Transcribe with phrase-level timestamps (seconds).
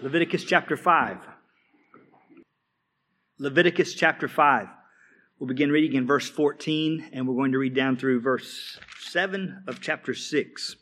[0.00, 1.18] Leviticus chapter 5.
[3.38, 4.66] Leviticus chapter 5.
[5.38, 9.62] We'll begin reading in verse 14, and we're going to read down through verse 7
[9.68, 10.76] of chapter 6.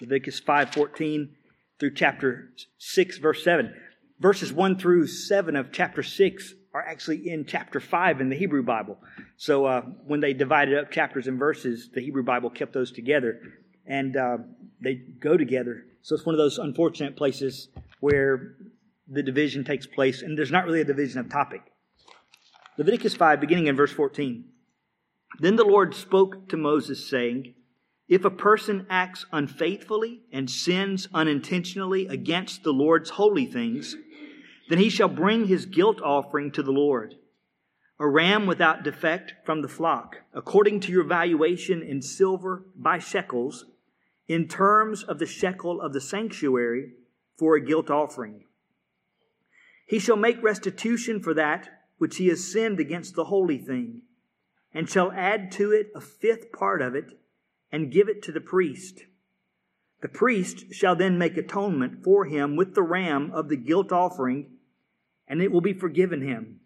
[0.00, 1.30] Leviticus 5:14
[1.78, 3.74] through chapter 6 verse 7.
[4.18, 8.62] Verses 1 through 7 of chapter 6 are actually in chapter 5 in the Hebrew
[8.62, 8.98] Bible.
[9.36, 13.40] So uh, when they divided up chapters and verses, the Hebrew Bible kept those together,
[13.86, 14.38] and uh,
[14.80, 15.84] they go together.
[16.02, 17.68] So it's one of those unfortunate places
[18.00, 18.56] where
[19.08, 21.62] the division takes place, and there's not really a division of topic.
[22.78, 24.44] Leviticus 5, beginning in verse 14.
[25.38, 27.54] Then the Lord spoke to Moses, saying,
[28.08, 33.96] If a person acts unfaithfully and sins unintentionally against the Lord's holy things,
[34.68, 37.16] then he shall bring his guilt offering to the Lord,
[37.98, 43.66] a ram without defect from the flock, according to your valuation in silver by shekels,
[44.30, 46.92] in terms of the shekel of the sanctuary
[47.36, 48.44] for a guilt offering.
[49.88, 51.68] He shall make restitution for that
[51.98, 54.02] which he has sinned against the holy thing,
[54.72, 57.18] and shall add to it a fifth part of it,
[57.72, 59.00] and give it to the priest.
[60.00, 64.58] The priest shall then make atonement for him with the ram of the guilt offering,
[65.26, 66.60] and it will be forgiven him.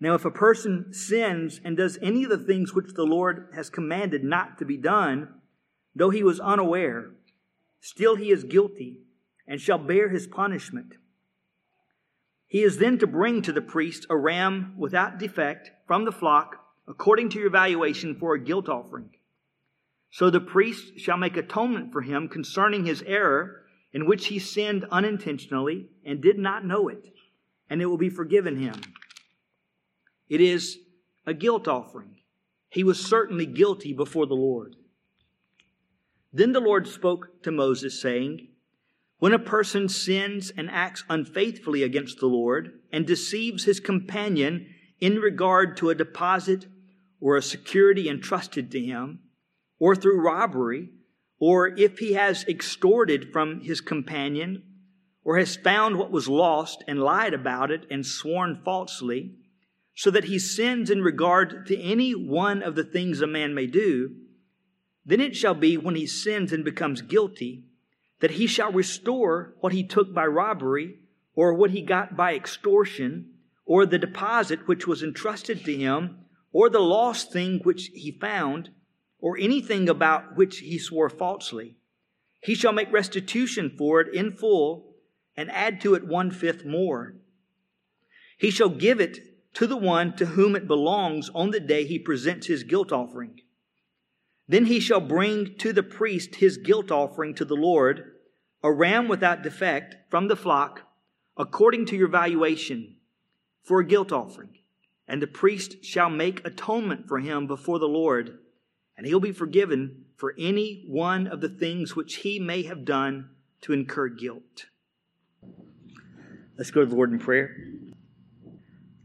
[0.00, 3.70] Now, if a person sins and does any of the things which the Lord has
[3.70, 5.37] commanded not to be done,
[5.98, 7.10] though he was unaware,
[7.80, 9.00] still he is guilty
[9.46, 10.94] and shall bear his punishment.
[12.46, 16.56] He is then to bring to the priest a ram without defect from the flock,
[16.86, 19.10] according to your valuation, for a guilt offering.
[20.10, 24.86] So the priest shall make atonement for him concerning his error in which he sinned
[24.90, 27.04] unintentionally and did not know it,
[27.68, 28.80] and it will be forgiven him.
[30.28, 30.78] It is
[31.26, 32.16] a guilt offering.
[32.70, 34.76] He was certainly guilty before the Lord.
[36.32, 38.48] Then the Lord spoke to Moses, saying,
[39.18, 44.66] when a person sins and acts unfaithfully against the Lord and deceives his companion
[45.00, 46.66] in regard to a deposit
[47.20, 49.20] or a security entrusted to him,
[49.80, 50.90] or through robbery,
[51.40, 54.62] or if he has extorted from his companion,
[55.24, 59.34] or has found what was lost and lied about it and sworn falsely,
[59.96, 63.66] so that he sins in regard to any one of the things a man may
[63.66, 64.14] do,
[65.08, 67.64] then it shall be when he sins and becomes guilty
[68.20, 70.98] that he shall restore what he took by robbery,
[71.34, 73.30] or what he got by extortion,
[73.64, 76.18] or the deposit which was entrusted to him,
[76.52, 78.68] or the lost thing which he found,
[79.18, 81.76] or anything about which he swore falsely.
[82.42, 84.94] He shall make restitution for it in full,
[85.34, 87.14] and add to it one fifth more.
[88.36, 89.20] He shall give it
[89.54, 93.40] to the one to whom it belongs on the day he presents his guilt offering.
[94.48, 98.12] Then he shall bring to the priest his guilt offering to the Lord,
[98.62, 100.82] a ram without defect from the flock,
[101.36, 102.96] according to your valuation,
[103.62, 104.58] for a guilt offering.
[105.06, 108.38] And the priest shall make atonement for him before the Lord,
[108.96, 113.30] and he'll be forgiven for any one of the things which he may have done
[113.60, 114.66] to incur guilt.
[116.56, 117.54] Let's go to the Lord in prayer.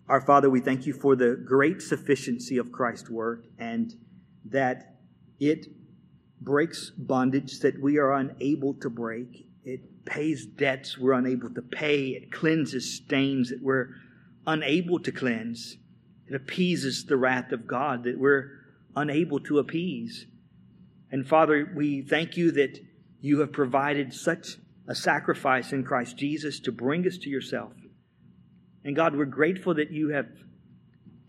[0.07, 3.93] Our Father, we thank you for the great sufficiency of Christ's work and
[4.45, 4.92] that
[5.49, 5.67] it
[6.41, 9.47] breaks bondage that we are unable to break.
[9.63, 12.09] It pays debts we're unable to pay.
[12.09, 13.89] It cleanses stains that we're
[14.45, 15.77] unable to cleanse.
[16.27, 18.51] It appeases the wrath of God that we're
[18.95, 20.25] unable to appease.
[21.11, 22.79] And Father, we thank you that
[23.21, 27.71] you have provided such a sacrifice in Christ Jesus to bring us to yourself.
[28.83, 30.27] And God, we're grateful that you have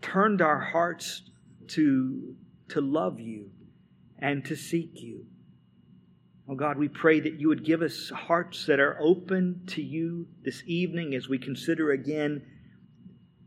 [0.01, 1.21] turned our hearts
[1.69, 2.35] to,
[2.69, 3.49] to love you
[4.19, 5.25] and to seek you.
[6.47, 10.27] Oh God, we pray that you would give us hearts that are open to you
[10.43, 12.45] this evening as we consider again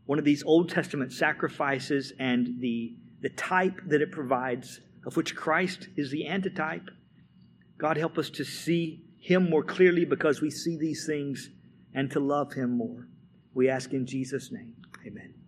[0.05, 5.35] one of these Old Testament sacrifices and the, the type that it provides, of which
[5.35, 6.89] Christ is the antitype.
[7.77, 11.49] God, help us to see him more clearly because we see these things
[11.93, 13.07] and to love him more.
[13.53, 14.75] We ask in Jesus' name.
[15.05, 15.38] Amen.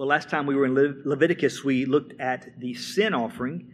[0.00, 3.70] Well, last time we were in Le- Leviticus, we looked at the sin offering.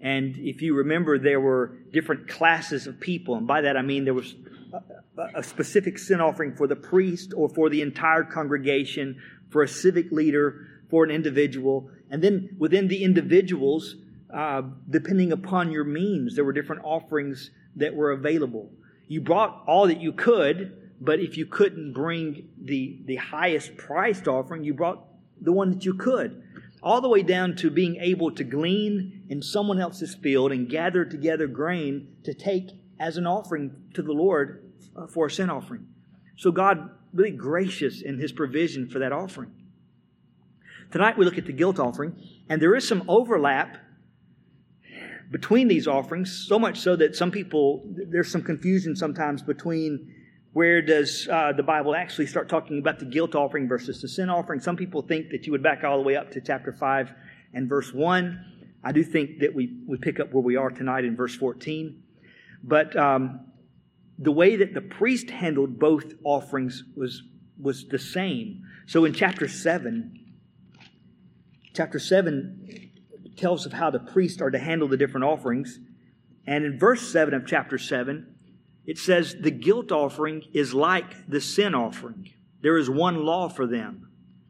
[0.00, 3.36] And if you remember, there were different classes of people.
[3.36, 4.36] And by that I mean there was
[4.72, 9.20] a, a specific sin offering for the priest or for the entire congregation,
[9.50, 11.90] for a civic leader, for an individual.
[12.08, 13.96] And then within the individuals,
[14.32, 18.70] uh, depending upon your means, there were different offerings that were available.
[19.08, 24.26] You brought all that you could, but if you couldn't bring the, the highest priced
[24.26, 25.06] offering, you brought
[25.40, 26.42] the one that you could,
[26.82, 31.04] all the way down to being able to glean in someone else's field and gather
[31.04, 35.86] together grain to take as an offering to the Lord uh, for a sin offering.
[36.36, 39.52] So God really gracious in his provision for that offering.
[40.90, 42.14] Tonight we look at the guilt offering,
[42.48, 43.78] and there is some overlap
[45.30, 50.14] between these offerings, so much so that some people, there's some confusion sometimes between
[50.56, 54.30] where does uh, the Bible actually start talking about the guilt offering versus the sin
[54.30, 54.58] offering.
[54.58, 57.12] Some people think that you would back all the way up to chapter 5
[57.52, 58.42] and verse 1.
[58.82, 62.02] I do think that we, we pick up where we are tonight in verse 14.
[62.64, 63.48] But um,
[64.18, 67.22] the way that the priest handled both offerings was,
[67.60, 68.62] was the same.
[68.86, 70.18] So in chapter 7,
[71.74, 72.92] chapter 7
[73.36, 75.78] tells of how the priests are to handle the different offerings.
[76.46, 78.35] And in verse 7 of chapter 7,
[78.86, 82.30] it says, The guilt offering is like the sin offering.
[82.62, 84.08] There is one law for them.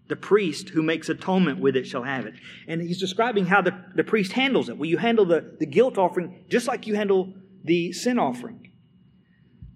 [0.09, 2.35] The priest who makes atonement with it shall have it.
[2.69, 4.79] And he's describing how the, the priest handles it.
[4.79, 7.35] Well, you handle the, the guilt offering just like you handle
[7.65, 8.71] the sin offering.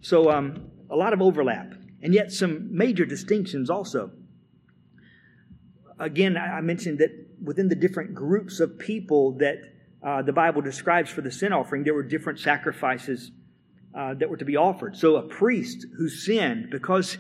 [0.02, 1.72] So, um, a lot of overlap,
[2.02, 4.10] and yet some major distinctions also.
[5.98, 7.10] Again, I mentioned that
[7.42, 9.58] within the different groups of people that
[10.02, 13.30] uh, the Bible describes for the sin offering, there were different sacrifices
[13.94, 14.96] uh, that were to be offered.
[14.96, 17.18] So, a priest who sinned because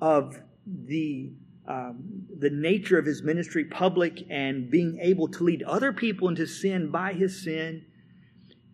[0.00, 1.32] of the
[1.68, 6.46] um, the nature of his ministry, public, and being able to lead other people into
[6.46, 7.84] sin by his sin,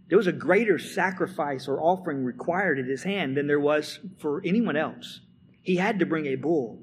[0.09, 4.41] there was a greater sacrifice or offering required at his hand than there was for
[4.45, 5.21] anyone else.
[5.61, 6.83] He had to bring a bull.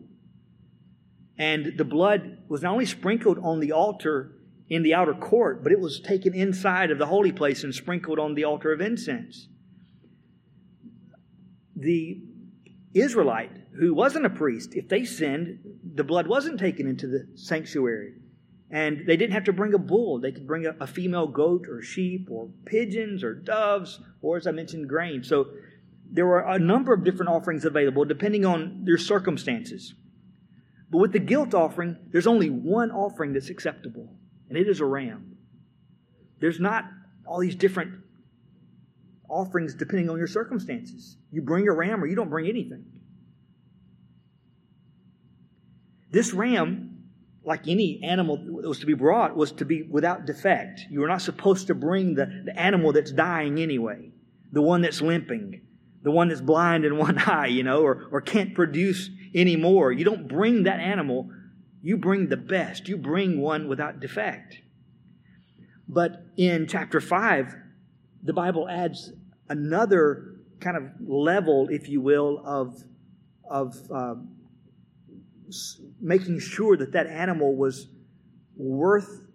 [1.37, 4.33] And the blood was not only sprinkled on the altar
[4.67, 8.19] in the outer court, but it was taken inside of the holy place and sprinkled
[8.19, 9.47] on the altar of incense.
[11.81, 12.21] The
[12.93, 15.59] Israelite who wasn't a priest, if they sinned,
[15.95, 18.13] the blood wasn't taken into the sanctuary.
[18.69, 20.19] And they didn't have to bring a bull.
[20.19, 24.47] They could bring a, a, female goat or sheep or pigeons or doves or, as
[24.47, 25.23] I mentioned, grain.
[25.23, 25.47] So
[26.09, 29.93] there were a number of different offerings available depending on their circumstances.
[30.91, 34.13] But with the guilt offering, there's only one offering that's acceptable,
[34.49, 35.37] and it is a ram.
[36.39, 36.85] There's not
[37.25, 38.03] all these different
[39.31, 41.17] offerings depending on your circumstances.
[41.31, 42.85] You bring a ram or you don't bring anything.
[46.11, 46.91] This ram
[47.43, 50.81] like any animal that was to be brought, was to be without defect.
[50.89, 54.11] You were not supposed to bring the, the animal that's dying anyway,
[54.51, 55.61] the one that's limping,
[56.03, 59.91] the one that's blind in one eye, you know, or, or can't produce anymore.
[59.91, 61.31] You don't bring that animal,
[61.81, 62.87] you bring the best.
[62.87, 64.59] You bring one without defect.
[65.87, 67.55] But in chapter 5,
[68.23, 69.11] the Bible adds
[69.51, 72.81] another kind of level, if you will, of,
[73.49, 74.15] of uh,
[75.99, 77.87] making sure that that animal was
[78.55, 79.27] worth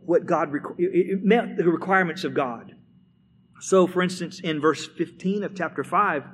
[0.00, 2.74] what God it met the requirements of God.
[3.60, 6.24] So, for instance, in verse 15 of chapter 5,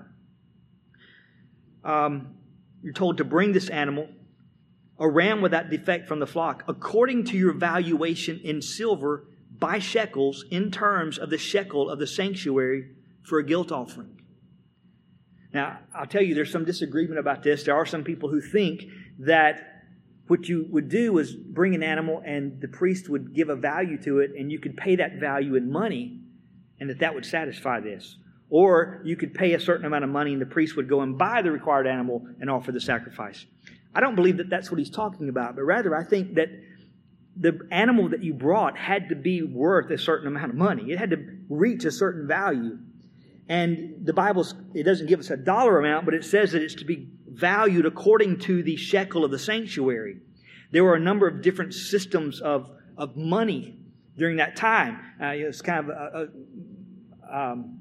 [1.84, 2.34] um,
[2.82, 4.08] you're told to bring this animal,
[4.98, 9.29] a ram without defect from the flock, according to your valuation in silver
[9.60, 12.90] by shekels in terms of the shekel of the sanctuary
[13.22, 14.20] for a guilt offering.
[15.52, 17.64] Now, I'll tell you, there's some disagreement about this.
[17.64, 18.84] There are some people who think
[19.18, 19.84] that
[20.28, 24.00] what you would do is bring an animal and the priest would give a value
[24.04, 26.20] to it and you could pay that value in money
[26.78, 28.16] and that that would satisfy this.
[28.48, 31.18] Or you could pay a certain amount of money and the priest would go and
[31.18, 33.44] buy the required animal and offer the sacrifice.
[33.92, 36.48] I don't believe that that's what he's talking about, but rather I think that
[37.40, 40.92] the animal that you brought had to be worth a certain amount of money.
[40.92, 42.78] It had to reach a certain value.
[43.48, 46.74] And the Bible, it doesn't give us a dollar amount, but it says that it's
[46.76, 50.18] to be valued according to the shekel of the sanctuary.
[50.70, 53.78] There were a number of different systems of, of money
[54.16, 55.00] during that time.
[55.20, 56.28] Uh, it's kind of a,
[57.32, 57.78] a, um,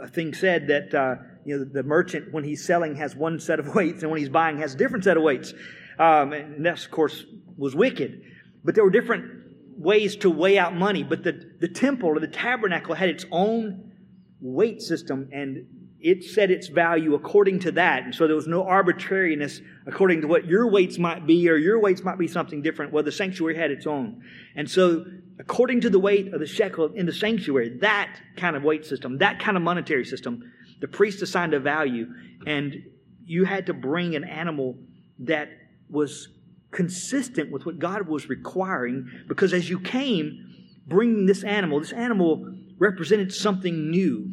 [0.00, 3.60] a thing said that uh, you know the merchant, when he's selling, has one set
[3.60, 5.52] of weights, and when he's buying, has a different set of weights.
[5.98, 7.24] Um, and that, of course,
[7.56, 8.22] was wicked.
[8.66, 9.30] But there were different
[9.78, 11.04] ways to weigh out money.
[11.04, 13.92] But the, the temple or the tabernacle had its own
[14.40, 15.66] weight system and
[16.00, 18.02] it set its value according to that.
[18.02, 21.80] And so there was no arbitrariness according to what your weights might be, or your
[21.80, 22.92] weights might be something different.
[22.92, 24.22] Well, the sanctuary had its own.
[24.54, 25.04] And so,
[25.38, 29.18] according to the weight of the shekel in the sanctuary, that kind of weight system,
[29.18, 30.42] that kind of monetary system,
[30.80, 32.06] the priest assigned a value.
[32.46, 32.76] And
[33.24, 34.76] you had to bring an animal
[35.20, 35.48] that
[35.88, 36.28] was
[36.76, 40.54] consistent with what God was requiring, because as you came
[40.86, 44.30] bringing this animal, this animal represented something new.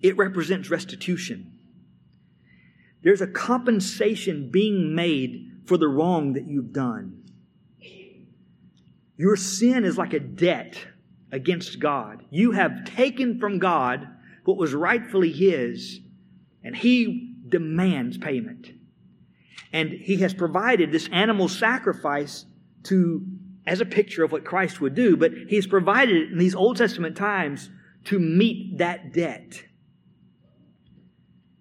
[0.00, 1.52] It represents restitution.
[3.02, 7.22] There's a compensation being made for the wrong that you've done.
[9.16, 10.76] Your sin is like a debt
[11.30, 12.24] against God.
[12.30, 14.06] You have taken from God
[14.44, 16.00] what was rightfully His,
[16.64, 18.72] and He demands payment.
[19.72, 22.44] And He has provided this animal sacrifice
[22.84, 23.24] to,
[23.66, 26.76] as a picture of what Christ would do, but He's provided it in these Old
[26.76, 27.70] Testament times
[28.04, 29.64] to meet that debt.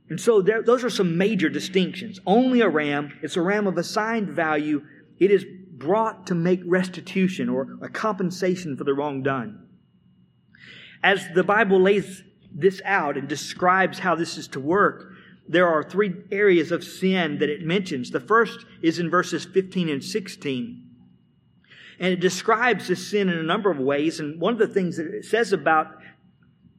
[0.10, 2.20] And so there, those are some major distinctions.
[2.26, 4.86] Only a ram, it's a ram of assigned value.
[5.20, 9.68] It is brought to make restitution or a compensation for the wrong done.
[11.04, 15.14] As the Bible lays this out and describes how this is to work,
[15.48, 18.12] there are three areas of sin that it mentions.
[18.12, 20.84] The first is in verses 15 and 16.
[22.00, 24.20] And it describes this sin in a number of ways.
[24.20, 25.88] And one of the things that it says about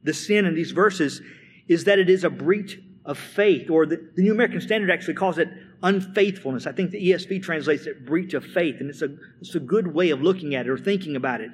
[0.03, 1.21] the sin in these verses
[1.67, 5.15] is that it is a breach of faith, or the, the, New American Standard actually
[5.15, 5.49] calls it
[5.81, 6.67] unfaithfulness.
[6.67, 9.87] I think the ESV translates it breach of faith, and it's a, it's a good
[9.87, 11.51] way of looking at it or thinking about it.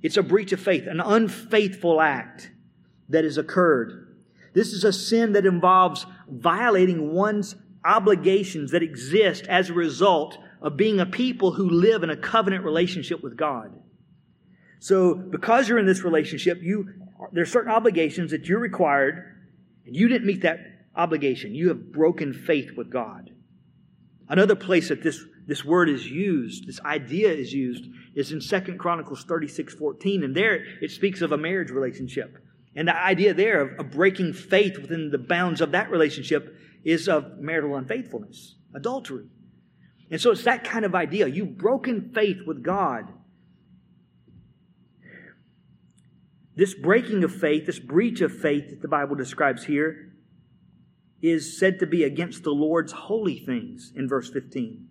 [0.00, 2.50] It's a breach of faith, an unfaithful act
[3.08, 4.16] that has occurred.
[4.54, 6.06] This is a sin that involves
[6.40, 12.10] violating one's obligations that exist as a result of being a people who live in
[12.10, 13.72] a covenant relationship with God.
[14.78, 16.88] So, because you're in this relationship, you
[17.32, 19.36] there are certain obligations that you're required,
[19.86, 20.58] and you didn't meet that
[20.96, 21.54] obligation.
[21.54, 23.30] You have broken faith with God.
[24.28, 27.84] Another place that this, this word is used, this idea is used,
[28.14, 30.24] is in Second Chronicles 36 14.
[30.24, 32.38] And there it speaks of a marriage relationship.
[32.74, 37.08] And the idea there of, of breaking faith within the bounds of that relationship is
[37.08, 39.26] of marital unfaithfulness, adultery.
[40.10, 41.26] And so it's that kind of idea.
[41.26, 43.12] You've broken faith with God.
[46.54, 50.12] This breaking of faith, this breach of faith that the Bible describes here,
[51.22, 54.88] is said to be against the Lord's holy things in verse 15.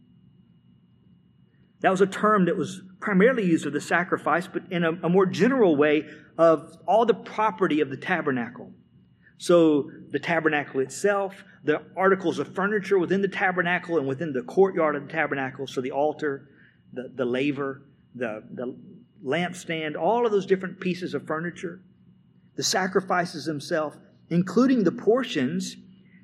[1.81, 5.09] That was a term that was primarily used of the sacrifice, but in a, a
[5.09, 6.07] more general way
[6.38, 8.71] of all the property of the tabernacle.
[9.38, 14.95] So the tabernacle itself, the articles of furniture within the tabernacle and within the courtyard
[14.95, 16.50] of the tabernacle, so the altar,
[16.93, 17.81] the, the laver,
[18.13, 18.77] the, the
[19.25, 21.81] lampstand, all of those different pieces of furniture,
[22.55, 23.97] the sacrifices themselves,
[24.29, 25.75] including the portions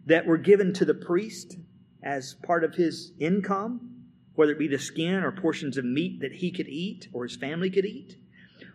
[0.05, 1.57] that were given to the priest
[2.03, 3.96] as part of his income,
[4.37, 7.35] whether it be the skin or portions of meat that he could eat or his
[7.35, 8.15] family could eat.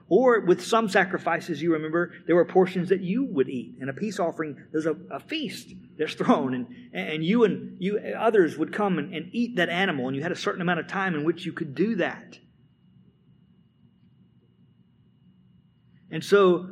[0.09, 3.77] Or with some sacrifices, you remember, there were portions that you would eat.
[3.81, 7.99] In a peace offering, there's a, a feast that's thrown, and, and you and you
[8.19, 10.89] others would come and, and eat that animal, and you had a certain amount of
[10.89, 12.39] time in which you could do that.
[16.11, 16.71] And so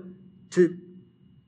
[0.50, 0.76] to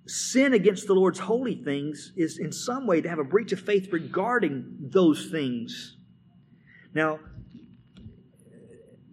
[0.06, 3.60] sin against the Lord's holy things is in some way to have a breach of
[3.60, 5.96] faith regarding those things.
[6.94, 7.20] Now,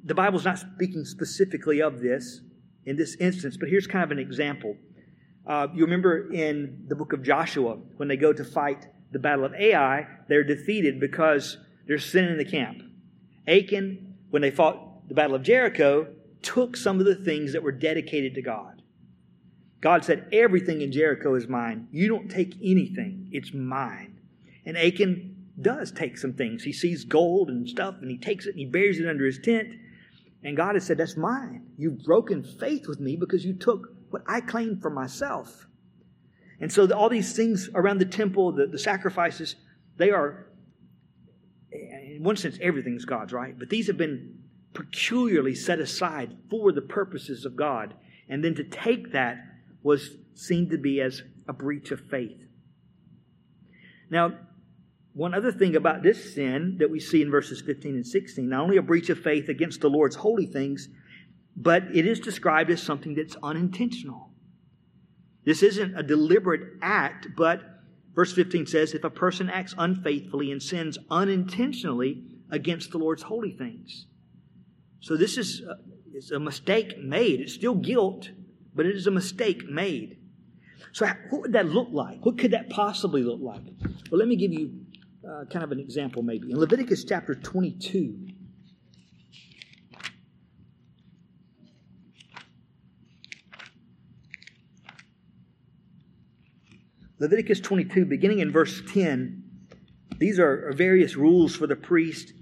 [0.10, 2.42] the Bible's not speaking specifically of this
[2.86, 4.76] in this instance, but here's kind of an example.
[5.46, 9.46] Uh, you remember in the book of Joshua, when they go to fight the battle
[9.46, 12.82] of Ai, they're defeated because there's sin in the camp.
[13.48, 16.08] Achan, when they fought the battle of Jericho,
[16.42, 18.82] took some of the things that were dedicated to God.
[19.80, 21.88] God said, Everything in Jericho is mine.
[21.92, 24.20] You don't take anything, it's mine.
[24.66, 26.64] And Achan does take some things.
[26.64, 29.40] He sees gold and stuff, and he takes it and he buries it under his
[29.40, 29.70] tent.
[30.44, 31.68] And God has said, That's mine.
[31.78, 35.68] You've broken faith with me because you took what I claimed for myself.
[36.60, 39.56] And so, the, all these things around the temple, the, the sacrifices,
[39.98, 40.48] they are,
[41.72, 43.58] in one sense, everything's God's, right?
[43.58, 44.40] But these have been
[44.74, 47.94] peculiarly set aside for the purposes of God.
[48.28, 49.38] And then to take that
[49.82, 52.38] was seen to be as a breach of faith.
[54.10, 54.34] Now,
[55.14, 58.62] one other thing about this sin that we see in verses 15 and 16, not
[58.62, 60.88] only a breach of faith against the Lord's holy things,
[61.56, 64.32] but it is described as something that's unintentional.
[65.46, 67.62] This isn't a deliberate act, but
[68.14, 73.52] verse 15 says if a person acts unfaithfully and sins unintentionally against the Lord's holy
[73.52, 74.06] things.
[75.00, 75.78] So this is a,
[76.14, 77.42] it's a mistake made.
[77.42, 78.30] It's still guilt,
[78.76, 80.18] but it is a mistake made.
[80.92, 82.26] So, what would that look like?
[82.26, 83.62] What could that possibly look like?
[84.10, 84.86] Well, let me give you
[85.30, 86.52] uh, kind of an example, maybe.
[86.52, 88.30] In Leviticus chapter 22,
[97.20, 99.44] Leviticus 22, beginning in verse 10,
[100.18, 102.34] these are various rules for the priest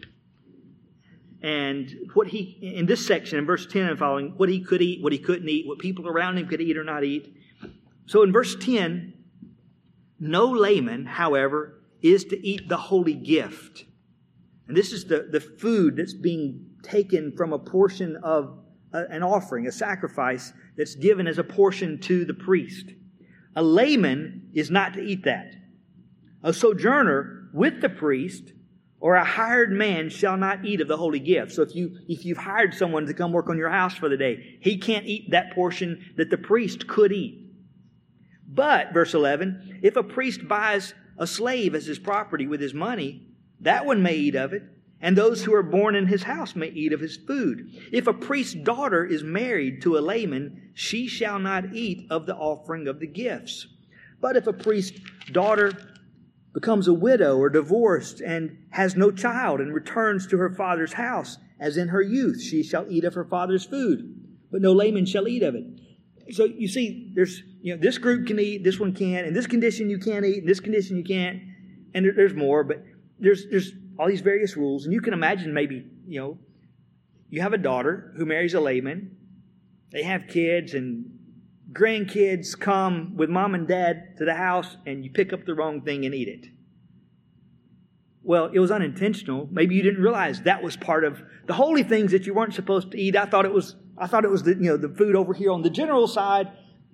[1.42, 5.04] and what he in this section in verse 10 and following what he could eat
[5.04, 7.32] what he couldn't eat what people around him could eat or not eat
[8.08, 9.14] so in verse 10
[10.20, 13.86] no layman however is to eat the holy gift
[14.68, 18.60] and this is the, the food that's being taken from a portion of
[18.94, 22.92] a, an offering, a sacrifice that's given as a portion to the priest.
[23.56, 25.54] A layman is not to eat that.
[26.44, 28.54] A sojourner with the priest
[29.00, 31.54] or a hired man shall not eat of the holy gift.
[31.54, 34.18] So if you if you've hired someone to come work on your house for the
[34.18, 37.46] day, he can't eat that portion that the priest could eat.
[38.48, 43.28] But verse 11, if a priest buys a slave as his property with his money,
[43.60, 44.64] that one may eat of it,
[45.00, 47.72] and those who are born in his house may eat of his food.
[47.92, 52.36] If a priest's daughter is married to a layman, she shall not eat of the
[52.36, 53.68] offering of the gifts.
[54.20, 55.00] But if a priest's
[55.32, 55.74] daughter
[56.54, 61.38] becomes a widow or divorced and has no child and returns to her father's house,
[61.60, 65.28] as in her youth, she shall eat of her father's food, but no layman shall
[65.28, 65.66] eat of it.
[66.32, 69.46] So you see, there's you know this group can eat, this one can't, in this
[69.46, 71.42] condition you can't eat, in this condition you can't,
[71.94, 72.82] and there, there's more, but
[73.20, 76.38] there's there's all these various rules, and you can imagine maybe you know
[77.30, 79.18] you have a daughter who marries a layman,
[79.92, 81.12] they have kids and
[81.74, 85.82] grandkids come with mom and dad to the house and you pick up the wrong
[85.82, 86.48] thing and eat it.
[88.24, 89.50] Well, it was unintentional.
[89.52, 92.92] Maybe you didn't realize that was part of the holy things that you weren't supposed
[92.92, 93.18] to eat.
[93.18, 95.52] I thought it was I thought it was the you know the food over here
[95.52, 96.48] on the general side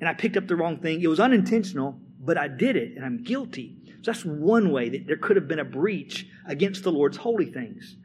[0.03, 0.99] and I picked up the wrong thing.
[0.99, 3.77] It was unintentional, but I did it and I'm guilty.
[4.01, 7.45] So that's one way that there could have been a breach against the Lord's holy
[7.45, 7.95] things.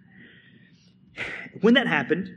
[1.60, 2.30] When that happened,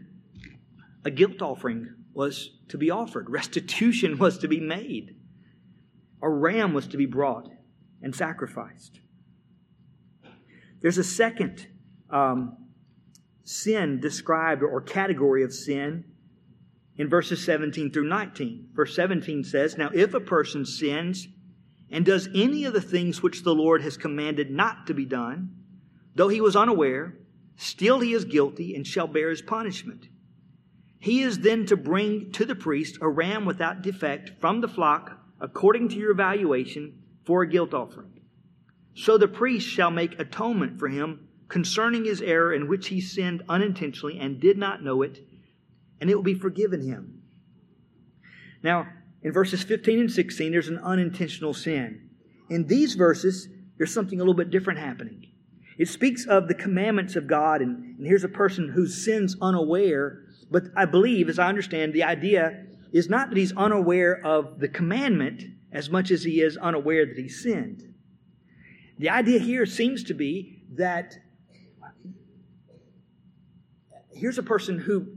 [1.06, 5.16] a guilt offering was to be offered, restitution was to be made,
[6.24, 7.48] a ram was to be brought
[8.02, 9.00] and sacrificed.
[10.82, 11.68] There's a second
[12.10, 12.58] um,
[13.44, 16.06] sin described or category of sin
[17.02, 18.70] in verses 17 through 19.
[18.74, 21.28] Verse 17 says, Now if a person sins
[21.90, 25.50] and does any of the things which the Lord has commanded not to be done,
[26.14, 27.18] though he was unaware,
[27.56, 30.10] still he is guilty and shall bear his punishment.
[31.00, 35.18] He is then to bring to the priest a ram without defect from the flock
[35.40, 38.20] according to your evaluation for a guilt offering.
[38.94, 43.42] So the priest shall make atonement for him concerning his error in which he sinned
[43.50, 45.26] unintentionally and did not know it,
[46.02, 47.22] and it will be forgiven him.
[48.62, 48.88] Now,
[49.22, 52.10] in verses 15 and 16, there's an unintentional sin.
[52.50, 55.28] In these verses, there's something a little bit different happening.
[55.78, 60.26] It speaks of the commandments of God, and, and here's a person who sins unaware
[60.52, 64.68] but I believe, as I understand, the idea is not that he's unaware of the
[64.68, 67.94] commandment as much as he is unaware that he sinned.
[69.00, 71.16] The idea here seems to be that
[74.14, 75.08] here's a person who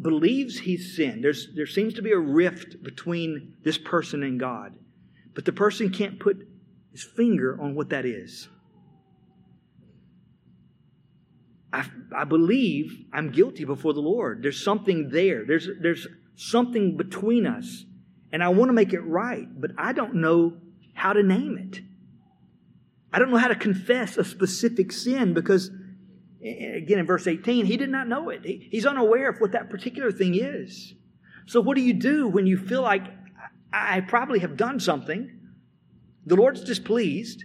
[0.00, 1.24] believes he's sinned.
[1.24, 4.74] There's, there seems to be a rift between this person and God,
[5.34, 6.46] but the person can't put
[6.92, 8.48] his finger on what that is.
[11.72, 14.42] I, I believe I'm guilty before the Lord.
[14.42, 15.44] There's something there.
[15.44, 16.06] There's, there's
[16.36, 17.84] something between us.
[18.32, 20.56] And I want to make it right, but I don't know
[20.94, 21.80] how to name it.
[23.12, 25.70] I don't know how to confess a specific sin because,
[26.40, 28.44] again, in verse 18, he did not know it.
[28.44, 30.94] He's unaware of what that particular thing is.
[31.46, 33.04] So, what do you do when you feel like
[33.72, 35.38] I probably have done something?
[36.26, 37.44] The Lord's displeased,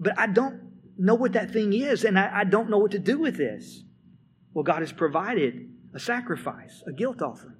[0.00, 0.60] but I don't
[0.98, 3.82] know what that thing is, and I, don't know what to do with this.
[4.52, 7.56] Well, God has provided a sacrifice, a guilt offering.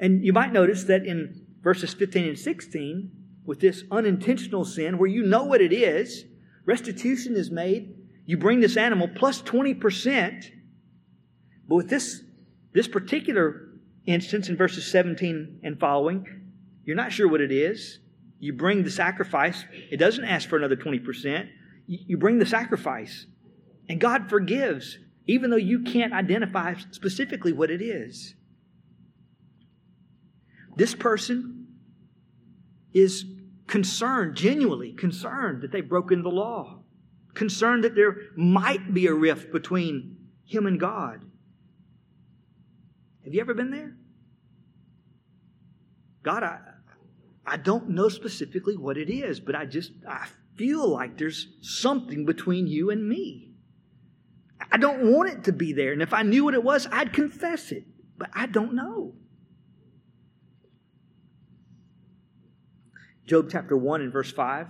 [0.00, 3.10] And you might notice that in verses 15 and 16,
[3.44, 6.24] with this unintentional sin, where you know what it is,
[6.64, 7.94] restitution is made.
[8.32, 10.46] You bring this animal plus 20%.
[11.68, 12.22] But with this,
[12.72, 13.68] this particular
[14.06, 16.26] instance in verses 17 and following,
[16.86, 17.98] you're not sure what it is.
[18.38, 21.46] You bring the sacrifice, it doesn't ask for another 20%
[21.86, 23.26] you bring the sacrifice,
[23.90, 28.34] and God forgives, even though you can't identify specifically what it is.
[30.74, 31.66] This person
[32.94, 33.26] is
[33.66, 36.81] concerned, genuinely concerned that they've broken the law,
[37.34, 41.24] concerned that there might be a rift between him and God.
[43.24, 43.96] Have you ever been there?
[46.22, 46.58] God, I,
[47.46, 52.24] I don't know specifically what it is, but I just I feel like there's something
[52.24, 53.52] between you and me.
[54.70, 55.92] I don't want it to be there.
[55.92, 57.84] And if I knew what it was, I'd confess it.
[58.16, 59.14] But I don't know.
[63.26, 64.68] Job chapter 1 and verse 5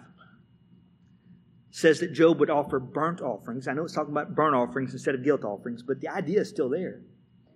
[1.72, 3.66] says that Job would offer burnt offerings.
[3.66, 6.50] I know it's talking about burnt offerings instead of guilt offerings, but the idea is
[6.50, 7.00] still there.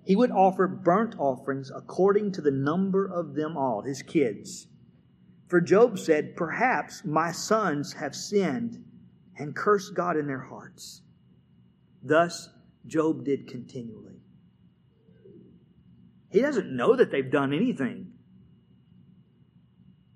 [0.04, 4.68] He would offer burnt offerings according to the number of them all, his kids.
[5.48, 8.82] For Job said, Perhaps my sons have sinned
[9.36, 11.02] and cursed God in their hearts.
[12.02, 12.48] Thus,
[12.86, 14.22] Job did continually.
[16.30, 18.12] He doesn't know that they've done anything.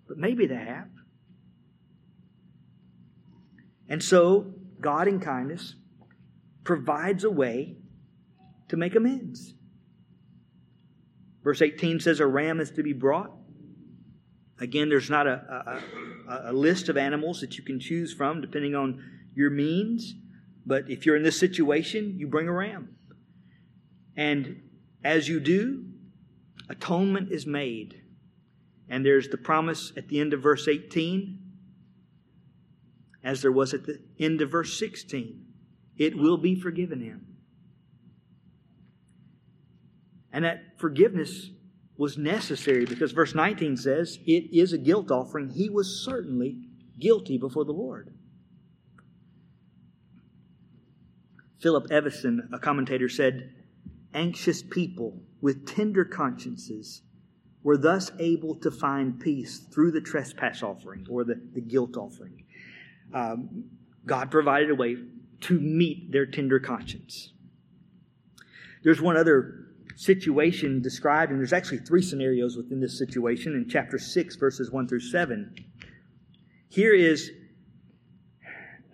[0.09, 0.89] But maybe they have.
[3.91, 5.75] And so, God in kindness
[6.65, 7.77] provides a way
[8.69, 9.55] to make amends.
[11.43, 13.33] Verse 18 says a ram is to be brought.
[14.61, 15.83] Again, there's not a,
[16.29, 19.03] a, a, list of animals that you can choose from depending on
[19.35, 20.15] your means.
[20.67, 22.95] But if you're in this situation, you bring a ram.
[24.17, 24.63] And
[25.03, 25.87] as you do,
[26.69, 28.03] atonement is made.
[28.89, 31.39] And there's the promise at the end of verse 18,
[33.23, 35.47] as there was at the end of verse 16
[36.01, 37.27] it will be forgiven him.
[40.33, 41.51] And that forgiveness
[41.99, 45.51] was necessary because verse 19 says, It is a guilt offering.
[45.51, 46.57] He was certainly
[46.99, 48.15] guilty before the Lord.
[51.61, 53.53] Philip Eveson, a commentator, said,
[54.15, 57.03] Anxious people with tender consciences
[57.63, 62.45] were thus able to find peace through the trespass offering or the, the guilt offering.
[63.13, 63.65] Um,
[64.07, 64.97] God provided a way
[65.43, 67.33] to meet their tender conscience.
[68.83, 73.99] There's one other situation described, and there's actually three scenarios within this situation in chapter
[73.99, 75.55] 6, verses 1 through 7.
[76.69, 77.31] Here is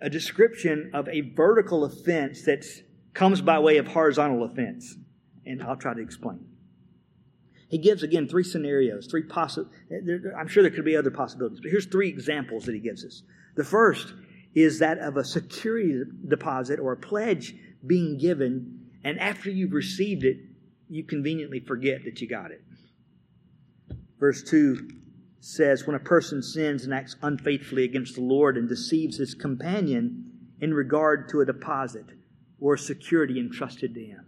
[0.01, 2.65] a description of a vertical offense that
[3.13, 4.95] comes by way of horizontal offense.
[5.45, 6.45] And I'll try to explain.
[7.69, 9.71] He gives again three scenarios, three possible.
[10.37, 13.23] I'm sure there could be other possibilities, but here's three examples that he gives us.
[13.57, 14.13] The first
[14.53, 20.23] is that of a security deposit or a pledge being given, and after you've received
[20.23, 20.37] it,
[20.87, 22.61] you conveniently forget that you got it.
[24.19, 24.89] Verse 2
[25.39, 30.31] says, When a person sins and acts unfaithfully against the Lord and deceives his companion
[30.61, 32.05] in regard to a deposit
[32.59, 34.25] or security entrusted to him.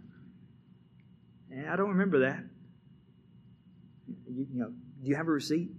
[1.50, 2.44] And I don't remember that.
[4.28, 4.70] You, you know,
[5.02, 5.70] do you have a receipt?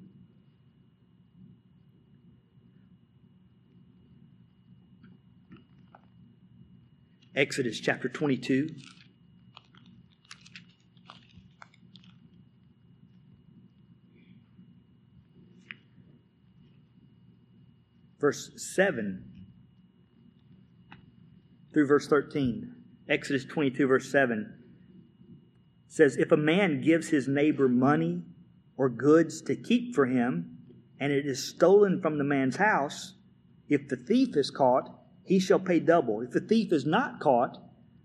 [7.35, 8.69] Exodus chapter 22.
[18.19, 19.23] Verse 7
[21.73, 22.75] through verse 13.
[23.09, 24.57] Exodus 22, verse 7
[25.87, 28.23] says, If a man gives his neighbor money
[28.77, 30.57] or goods to keep for him,
[30.99, 33.15] and it is stolen from the man's house,
[33.67, 36.21] if the thief is caught, he shall pay double.
[36.21, 37.57] If the thief is not caught,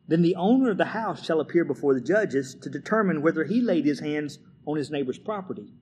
[0.09, 3.61] then the owner of the house shall appear before the judges to determine whether he
[3.61, 5.72] laid his hands on his neighbor's property.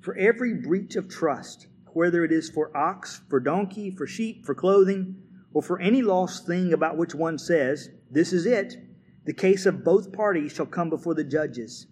[0.00, 4.54] For every breach of trust, whether it is for ox, for donkey, for sheep, for
[4.54, 8.76] clothing, or for any lost thing about which one says, This is it,
[9.24, 11.86] the case of both parties shall come before the judges.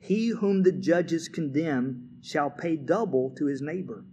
[0.00, 4.04] He whom the judges condemn shall pay double to his neighbor.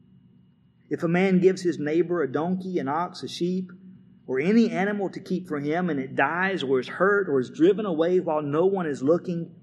[0.90, 3.72] If a man gives his neighbor a donkey, an ox, a sheep,
[4.28, 7.50] or any animal to keep for him, and it dies, or is hurt, or is
[7.50, 9.54] driven away while no one is looking,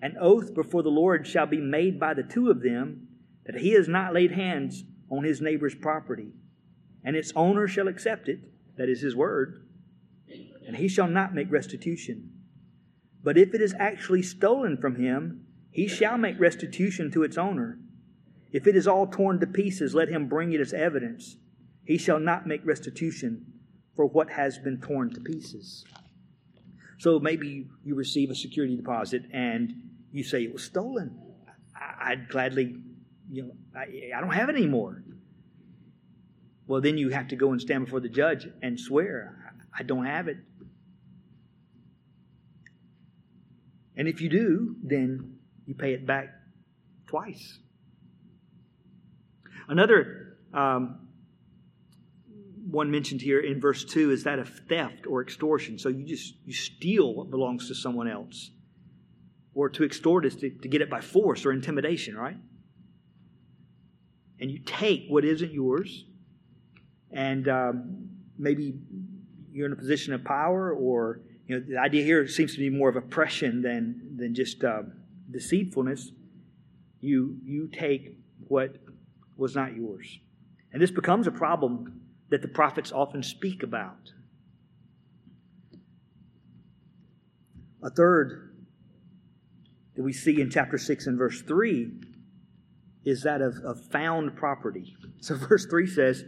[0.00, 3.06] an oath before the Lord shall be made by the two of them
[3.46, 6.32] that he has not laid hands on his neighbor's property,
[7.04, 8.40] and its owner shall accept it,
[8.76, 9.68] that is his word,
[10.66, 12.30] and he shall not make restitution.
[13.22, 17.78] But if it is actually stolen from him, he shall make restitution to its owner.
[18.50, 21.36] If it is all torn to pieces, let him bring it as evidence.
[21.84, 23.46] He shall not make restitution
[23.96, 25.84] for what has been torn to pieces.
[26.98, 29.72] So maybe you receive a security deposit and
[30.12, 31.18] you say it was stolen.
[32.00, 32.76] I'd gladly,
[33.30, 35.02] you know, I, I don't have it anymore.
[36.66, 40.06] Well, then you have to go and stand before the judge and swear, I don't
[40.06, 40.36] have it.
[43.96, 46.28] And if you do, then you pay it back
[47.06, 47.58] twice.
[49.68, 51.01] Another um,
[52.72, 55.78] one mentioned here in verse 2 is that of theft or extortion.
[55.78, 58.50] So you just you steal what belongs to someone else.
[59.54, 62.38] Or to extort is to, to get it by force or intimidation, right?
[64.40, 66.06] And you take what isn't yours,
[67.10, 68.08] and um,
[68.38, 68.74] maybe
[69.52, 72.70] you're in a position of power, or you know the idea here seems to be
[72.70, 74.82] more of oppression than than just uh,
[75.30, 76.10] deceitfulness.
[77.00, 78.16] You you take
[78.48, 78.78] what
[79.36, 80.18] was not yours,
[80.72, 82.01] and this becomes a problem
[82.32, 84.10] that the prophets often speak about.
[87.82, 88.54] A third
[89.94, 91.92] that we see in chapter 6 and verse 3
[93.04, 94.96] is that of, of found property.
[95.20, 96.24] So, verse 3 says,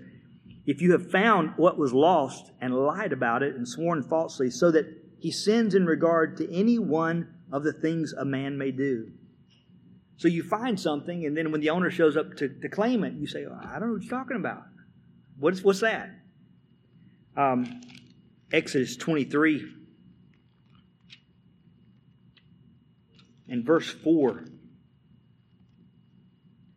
[0.66, 4.70] If you have found what was lost and lied about it and sworn falsely, so
[4.70, 4.86] that
[5.18, 9.10] he sins in regard to any one of the things a man may do.
[10.16, 13.14] So you find something, and then when the owner shows up to, to claim it,
[13.14, 14.62] you say, oh, I don't know what you're talking about.
[15.38, 16.10] What's, what's that?
[17.36, 17.80] Um,
[18.52, 19.66] Exodus 23
[23.48, 24.44] and verse 4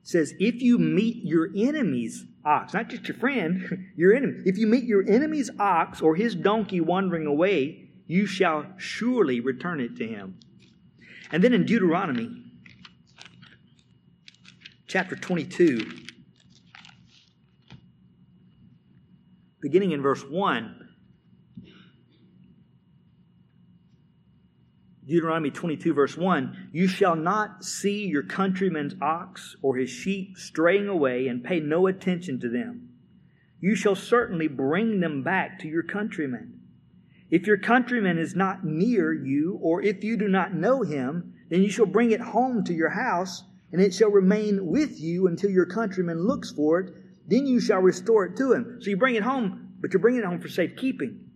[0.04, 4.66] says, If you meet your enemy's ox, not just your friend, your enemy, if you
[4.66, 10.08] meet your enemy's ox or his donkey wandering away, you shall surely return it to
[10.08, 10.40] him.
[11.32, 12.44] And then in Deuteronomy
[14.88, 16.07] chapter 22,
[19.68, 20.88] beginning in verse 1,
[25.06, 30.88] Deuteronomy 22, verse 1 You shall not see your countryman's ox or his sheep straying
[30.88, 32.88] away and pay no attention to them.
[33.60, 36.62] You shall certainly bring them back to your countrymen.
[37.30, 41.62] If your countryman is not near you, or if you do not know him, then
[41.62, 45.50] you shall bring it home to your house, and it shall remain with you until
[45.50, 46.94] your countryman looks for it.
[47.28, 48.80] Then you shall restore it to him.
[48.82, 51.30] So you bring it home, but you're bringing it home for safekeeping.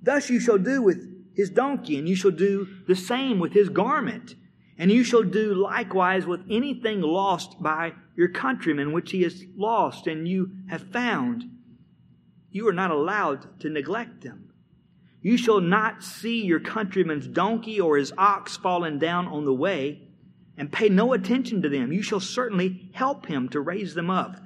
[0.00, 1.04] Thus you shall do with
[1.34, 4.34] his donkey, and you shall do the same with his garment.
[4.78, 10.06] And you shall do likewise with anything lost by your countrymen, which he has lost
[10.06, 11.44] and you have found.
[12.50, 14.52] You are not allowed to neglect them.
[15.20, 20.02] You shall not see your countryman's donkey or his ox fallen down on the way,
[20.56, 21.92] and pay no attention to them.
[21.92, 24.40] You shall certainly help him to raise them up.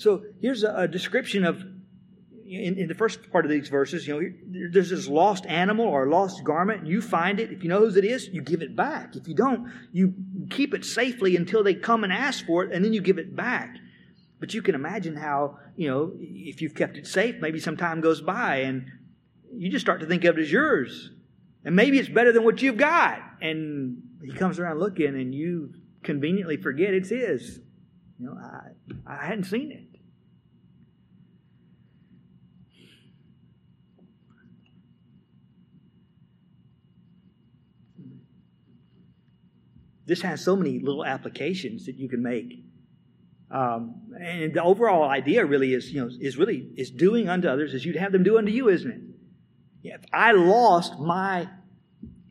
[0.00, 1.62] So here's a, a description of
[2.46, 6.08] in, in, the first part of these verses, you know, there's this lost animal or
[6.08, 6.86] lost garment.
[6.86, 7.52] You find it.
[7.52, 9.14] If you know whose it is, you give it back.
[9.14, 10.14] If you don't, you
[10.48, 13.36] keep it safely until they come and ask for it, and then you give it
[13.36, 13.76] back.
[14.40, 18.00] But you can imagine how, you know, if you've kept it safe, maybe some time
[18.00, 18.90] goes by and
[19.54, 21.10] you just start to think of it as yours.
[21.64, 23.20] And maybe it's better than what you've got.
[23.42, 27.60] And he comes around looking and you conveniently forget it's his.
[28.18, 29.89] You know, I, I hadn't seen it.
[40.10, 42.64] This has so many little applications that you can make.
[43.48, 47.74] Um, and the overall idea really is, you know, is really is doing unto others
[47.74, 49.00] as you'd have them do unto you, isn't it?
[49.82, 51.48] Yeah, if I lost my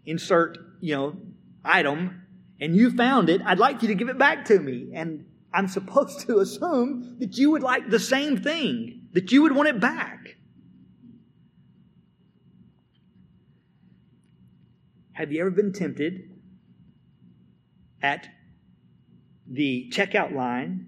[0.05, 1.15] insert, you know,
[1.63, 2.21] item
[2.59, 4.91] and you found it, I'd like you to give it back to me.
[4.93, 9.55] And I'm supposed to assume that you would like the same thing, that you would
[9.55, 10.35] want it back.
[15.13, 16.28] Have you ever been tempted
[18.01, 18.27] at
[19.47, 20.87] the checkout line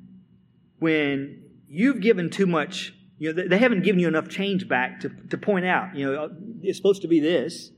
[0.80, 5.10] when you've given too much, you know, they haven't given you enough change back to,
[5.30, 6.30] to point out, you know, uh,
[6.62, 7.71] it's supposed to be this.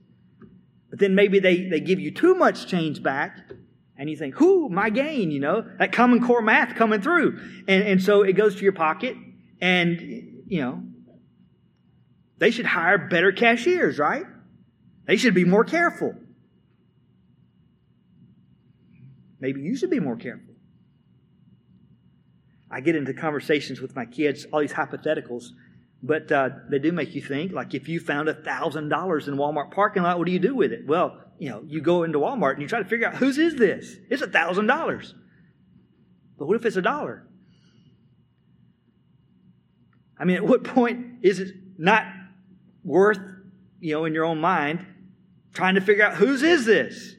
[0.90, 3.38] But then maybe they, they give you too much change back
[3.98, 7.40] and you think, whoo, my gain, you know, that common core math coming through.
[7.68, 9.16] And, and so it goes to your pocket
[9.60, 10.84] and, you know,
[12.38, 14.26] they should hire better cashiers, right?
[15.06, 16.16] They should be more careful.
[19.44, 20.56] Maybe you should be more careful.
[22.72, 25.48] I get into conversations with my kids, all these hypotheticals,
[26.02, 27.52] but uh, they do make you think.
[27.52, 30.56] Like if you found a thousand dollars in Walmart parking lot, what do you do
[30.56, 30.88] with it?
[30.88, 33.58] Well, you know, you go into Walmart and you try to figure out whose is
[33.58, 33.98] this?
[34.10, 35.14] It's a thousand dollars.
[36.40, 37.28] But what if it's a dollar?
[40.18, 42.06] I mean, at what point is it not
[42.86, 43.20] worth,
[43.82, 44.86] you know, in your own mind,
[45.52, 47.18] trying to figure out whose is this?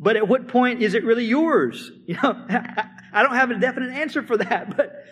[0.00, 1.90] But at what point is it really yours?
[2.06, 2.46] You know,
[3.12, 5.04] I don't have a definite answer for that, but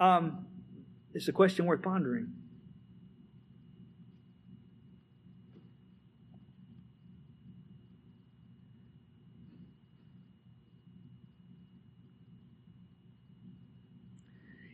[0.00, 0.46] um,
[1.12, 2.32] it's a question worth pondering.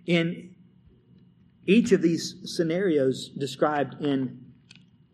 [0.07, 0.55] In
[1.67, 4.45] each of these scenarios described in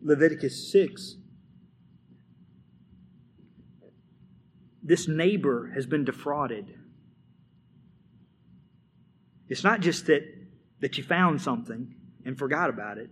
[0.01, 1.18] Leviticus 6,
[4.81, 6.73] this neighbor has been defrauded.
[9.47, 10.23] It's not just that,
[10.79, 13.09] that you found something and forgot about it.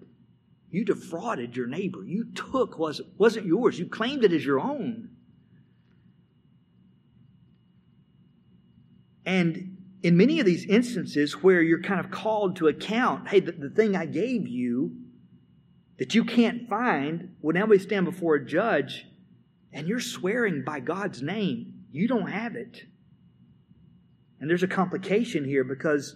[0.69, 2.03] You defrauded your neighbor.
[2.03, 3.79] You took what wasn't yours.
[3.79, 5.09] You claimed it as your own.
[9.25, 13.51] And in many of these instances where you're kind of called to account, hey, the,
[13.51, 14.95] the thing I gave you
[15.97, 19.05] that you can't find, well, now we stand before a judge
[19.73, 22.83] and you're swearing by God's name, you don't have it.
[24.39, 26.15] And there's a complication here because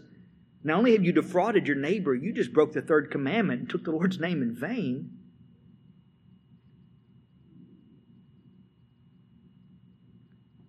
[0.64, 3.84] not only have you defrauded your neighbor, you just broke the third commandment and took
[3.84, 5.18] the Lord's name in vain.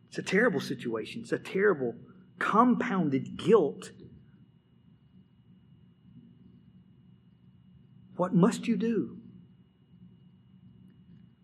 [0.08, 1.22] It's a terrible situation.
[1.22, 1.94] It's a terrible,
[2.38, 3.92] compounded guilt.
[8.16, 9.21] What must you do?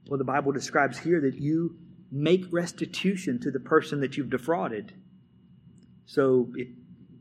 [0.08, 1.76] Well, the Bible describes here that you
[2.10, 4.94] make restitution to the person that you've defrauded.
[6.06, 6.68] So if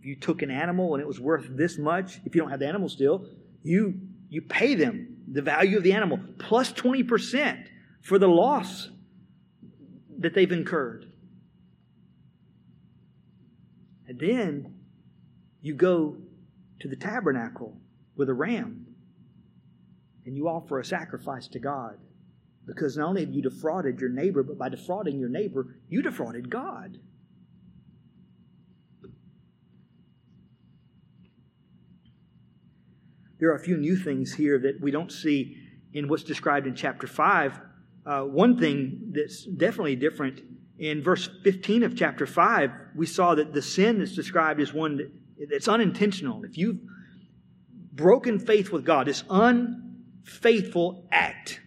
[0.01, 2.67] you took an animal and it was worth this much, if you don't have the
[2.67, 3.27] animal still,
[3.61, 7.65] you you pay them the value of the animal plus 20%
[8.01, 8.89] for the loss
[10.19, 11.05] that they've incurred.
[14.07, 14.75] And then
[15.61, 16.17] you go
[16.79, 17.77] to the tabernacle
[18.15, 18.85] with a ram
[20.25, 21.97] and you offer a sacrifice to God.
[22.67, 26.49] Because not only have you defrauded your neighbor, but by defrauding your neighbor, you defrauded
[26.49, 26.99] God.
[33.39, 35.57] There are a few new things here that we don't see
[35.93, 37.59] in what's described in chapter 5.
[38.05, 40.41] Uh, one thing that's definitely different
[40.77, 44.97] in verse 15 of chapter 5, we saw that the sin that's described is one
[44.97, 45.11] that,
[45.49, 46.43] that's unintentional.
[46.43, 46.79] If you've
[47.93, 51.61] broken faith with God, this unfaithful act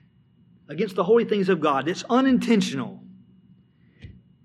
[0.70, 3.02] against the holy things of God, it's unintentional.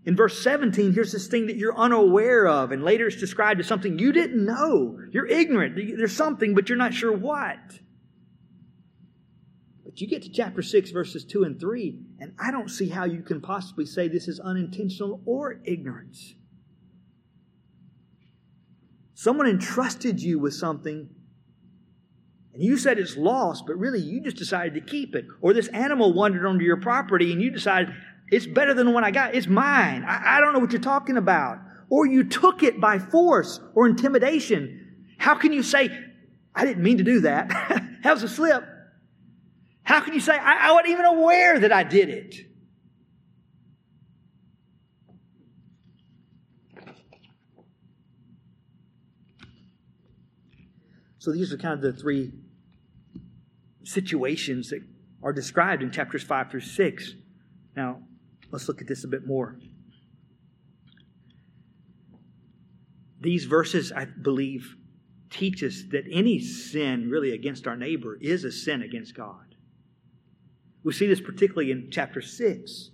[0.06, 3.68] In verse 17, here's this thing that you're unaware of, and later it's described as
[3.68, 5.00] something you didn't know.
[5.12, 5.76] You're ignorant.
[5.98, 7.80] There's something, but you're not sure what.
[9.84, 13.06] But you get to chapter 6, verses 2 and 3, and I don't see how
[13.06, 16.36] you can possibly say this is unintentional or ignorance.
[19.14, 21.10] Someone entrusted you with something,
[22.56, 25.26] and you said it's lost, but really you just decided to keep it.
[25.42, 27.94] Or this animal wandered onto your property, and you decided,
[28.30, 29.36] it's better than the one I got.
[29.36, 30.06] It's mine.
[30.06, 31.60] I, I don't know what you're talking about.
[31.90, 35.04] Or you took it by force or intimidation.
[35.18, 35.90] How can you say,
[36.56, 37.50] I didn't mean to do that?
[38.04, 38.64] that was a slip.
[39.84, 42.36] How can you say, I, I wasn't even aware that I did it?
[51.20, 52.32] So these are kind of the three
[53.86, 54.82] situations that
[55.24, 57.14] are described in chapters 5 through 6.
[57.76, 58.02] Now,
[58.56, 59.58] Let's look at this a bit more.
[63.20, 64.76] These verses, I believe,
[65.30, 69.56] teach us that any sin really against our neighbor is a sin against God.
[70.84, 72.92] We see this particularly in chapter 6.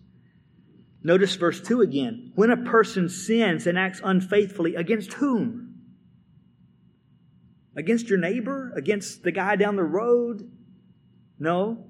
[1.03, 2.31] Notice verse 2 again.
[2.35, 5.75] When a person sins and acts unfaithfully, against whom?
[7.75, 8.71] Against your neighbor?
[8.75, 10.49] Against the guy down the road?
[11.41, 11.83] No.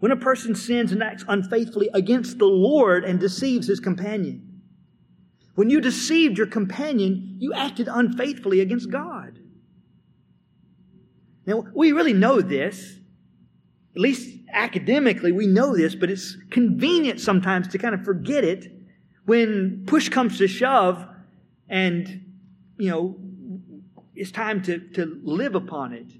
[0.00, 4.62] When a person sins and acts unfaithfully against the Lord and deceives his companion.
[5.54, 9.38] When you deceived your companion, you acted unfaithfully against God.
[11.46, 12.98] Now, we really know this.
[13.94, 18.72] At least academically, we know this, but it's convenient sometimes to kind of forget it
[19.24, 21.06] when push comes to shove
[21.68, 22.24] and,
[22.76, 23.16] you know,
[24.16, 26.12] it's time to, to live upon it.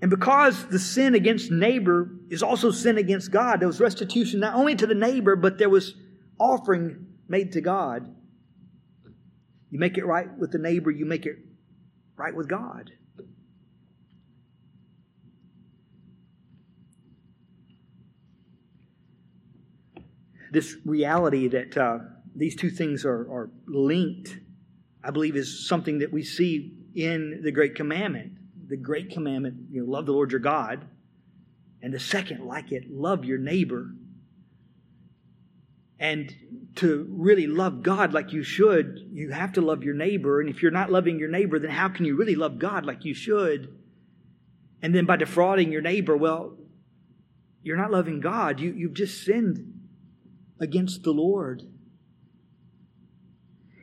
[0.00, 4.54] And because the sin against neighbor is also sin against God, there was restitution not
[4.54, 5.94] only to the neighbor, but there was
[6.38, 8.14] offering made to God.
[9.70, 11.36] You make it right with the neighbor, you make it
[12.16, 12.92] right with God.
[20.50, 21.98] This reality that uh,
[22.34, 24.38] these two things are, are linked,
[25.04, 28.32] I believe, is something that we see in the Great Commandment
[28.68, 30.86] the great commandment, you know, love the Lord your God.
[31.82, 33.90] And the second, like it, love your neighbor.
[35.98, 36.34] And
[36.76, 40.40] to really love God like you should, you have to love your neighbor.
[40.40, 43.04] And if you're not loving your neighbor, then how can you really love God like
[43.04, 43.76] you should?
[44.80, 46.56] And then by defrauding your neighbor, well,
[47.62, 48.60] you're not loving God.
[48.60, 49.74] You, you've just sinned
[50.60, 51.62] against the Lord.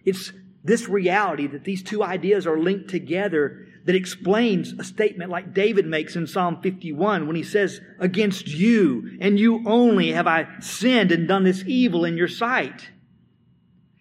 [0.05, 0.31] It's
[0.65, 5.85] this reality that these two ideas are linked together that explains a statement like David
[5.85, 11.11] makes in Psalm 51 when he says, Against you and you only have I sinned
[11.11, 12.89] and done this evil in your sight.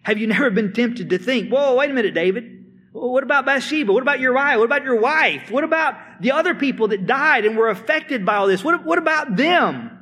[0.01, 2.65] Have you never been tempted to think, Whoa, wait a minute, David.
[2.91, 3.93] what about Bathsheba?
[3.93, 4.57] What about Uriah?
[4.57, 5.51] What about your wife?
[5.51, 8.63] What about the other people that died and were affected by all this?
[8.63, 9.94] What, what about them?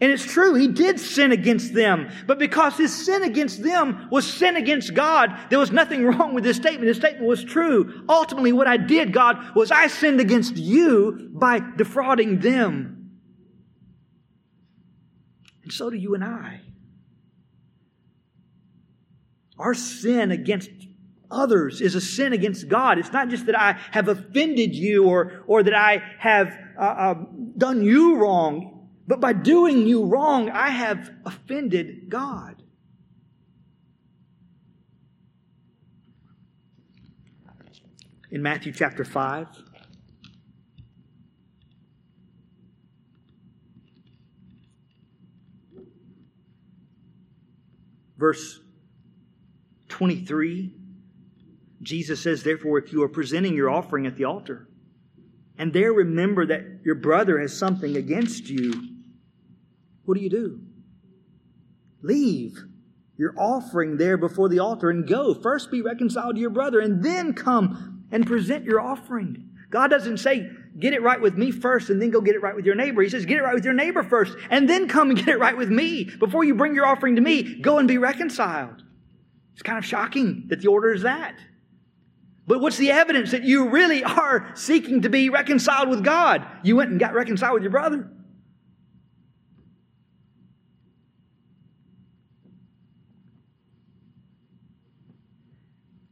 [0.00, 2.10] And it's true, he did sin against them.
[2.26, 6.44] But because his sin against them was sin against God, there was nothing wrong with
[6.44, 6.84] this statement.
[6.84, 8.04] This statement was true.
[8.08, 13.10] Ultimately, what I did, God, was I sinned against you by defrauding them.
[15.64, 16.60] And so do you and I.
[19.58, 20.70] Our sin against
[21.28, 22.98] others is a sin against God.
[22.98, 27.14] It's not just that I have offended you or, or that I have uh, uh,
[27.56, 28.77] done you wrong,
[29.08, 32.62] but by doing you wrong, I have offended God.
[38.30, 39.46] In Matthew chapter 5,
[48.18, 48.60] verse
[49.88, 50.74] 23,
[51.80, 54.68] Jesus says, Therefore, if you are presenting your offering at the altar,
[55.56, 58.97] and there remember that your brother has something against you,
[60.08, 60.60] what do you do?
[62.02, 62.64] Leave
[63.18, 65.34] your offering there before the altar and go.
[65.34, 69.50] First be reconciled to your brother, and then come and present your offering.
[69.68, 70.48] God doesn't say,
[70.78, 73.02] get it right with me first and then go get it right with your neighbor.
[73.02, 75.38] He says, get it right with your neighbor first and then come and get it
[75.38, 76.04] right with me.
[76.04, 78.82] Before you bring your offering to me, go and be reconciled.
[79.52, 81.34] It's kind of shocking that the order is that.
[82.46, 86.46] But what's the evidence that you really are seeking to be reconciled with God?
[86.62, 88.10] You went and got reconciled with your brother.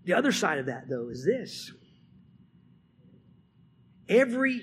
[0.06, 1.72] The other side of that, though, is this.
[4.08, 4.62] Every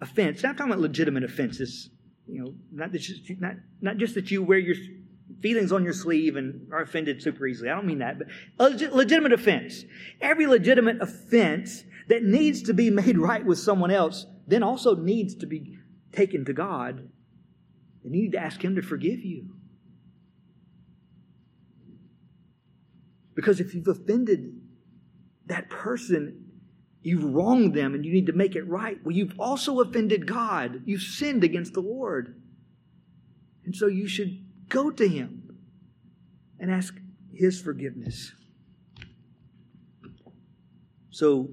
[0.00, 1.90] offense, I'm talking about legitimate offenses,
[2.26, 4.76] you know, not, just, not, not just that you wear your
[5.42, 7.68] feelings on your sleeve and are offended super easily.
[7.68, 9.84] I don't mean that, but legitimate offense.
[10.22, 15.34] Every legitimate offense that needs to be made right with someone else then also needs
[15.36, 15.78] to be
[16.10, 17.10] taken to God.
[18.02, 19.50] And you need to ask Him to forgive you.
[23.34, 24.60] Because if you've offended
[25.46, 26.50] that person,
[27.02, 28.98] you've wronged them and you need to make it right.
[29.04, 30.82] Well, you've also offended God.
[30.84, 32.40] You've sinned against the Lord.
[33.64, 35.56] And so you should go to Him
[36.58, 36.94] and ask
[37.32, 38.32] His forgiveness.
[41.10, 41.48] So,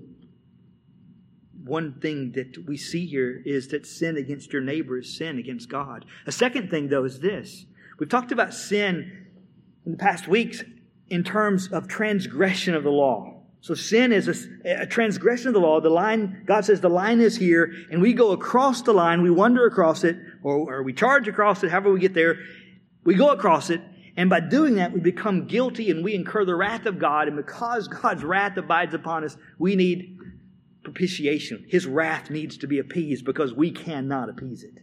[1.64, 5.68] one thing that we see here is that sin against your neighbor is sin against
[5.68, 6.06] God.
[6.26, 7.66] A second thing, though, is this.
[8.00, 9.28] We've talked about sin
[9.86, 10.64] in the past weeks
[11.10, 13.44] in terms of transgression of the law.
[13.62, 15.82] So sin is a, a, transgression of the law.
[15.82, 19.32] The line, God says the line is here, and we go across the line, we
[19.32, 22.38] wander across it, or, or we charge across it, however we get there.
[23.04, 23.82] We go across it,
[24.18, 27.28] and by doing that, we become guilty and we incur the wrath of God.
[27.28, 30.18] And because God's wrath abides upon us, we need
[30.84, 31.66] propitiation.
[31.70, 34.80] His wrath needs to be appeased because we cannot appease it.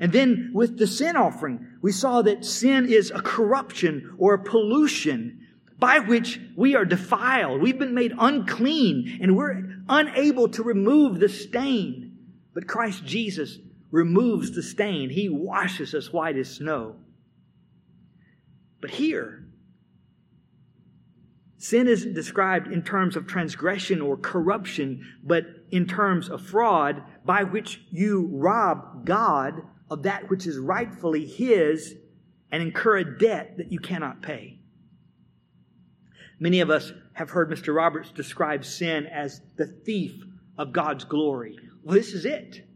[0.00, 4.42] And then with the sin offering, we saw that sin is a corruption or a
[4.42, 5.46] pollution
[5.78, 7.60] by which we are defiled.
[7.60, 12.16] We've been made unclean and we're unable to remove the stain.
[12.54, 13.58] But Christ Jesus
[13.90, 15.10] removes the stain.
[15.10, 16.96] He washes us white as snow.
[18.80, 19.44] But here,
[21.58, 27.44] sin isn't described in terms of transgression or corruption, but in terms of fraud by
[27.44, 31.96] which you rob God of that which is rightfully His
[32.52, 34.58] and incur a debt that you cannot pay.
[36.38, 37.74] Many of us have heard Mr.
[37.74, 40.24] Roberts describe sin as the thief
[40.56, 41.58] of God's glory.
[41.82, 42.66] Well, this is it.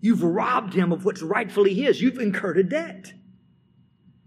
[0.00, 2.00] You've robbed him of what's rightfully his.
[2.00, 3.12] You've incurred a debt.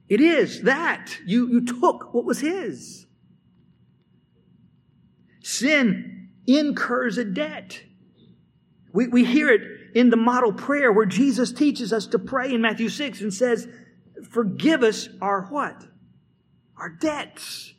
[0.08, 1.18] It is that.
[1.26, 3.08] You, you took what was his.
[5.42, 7.82] Sin incurs a debt.
[8.94, 9.62] We, we hear it
[9.94, 13.68] in the model prayer where Jesus teaches us to pray in Matthew 6 and says,
[14.30, 15.86] Forgive us our what?
[16.78, 17.74] Our debts.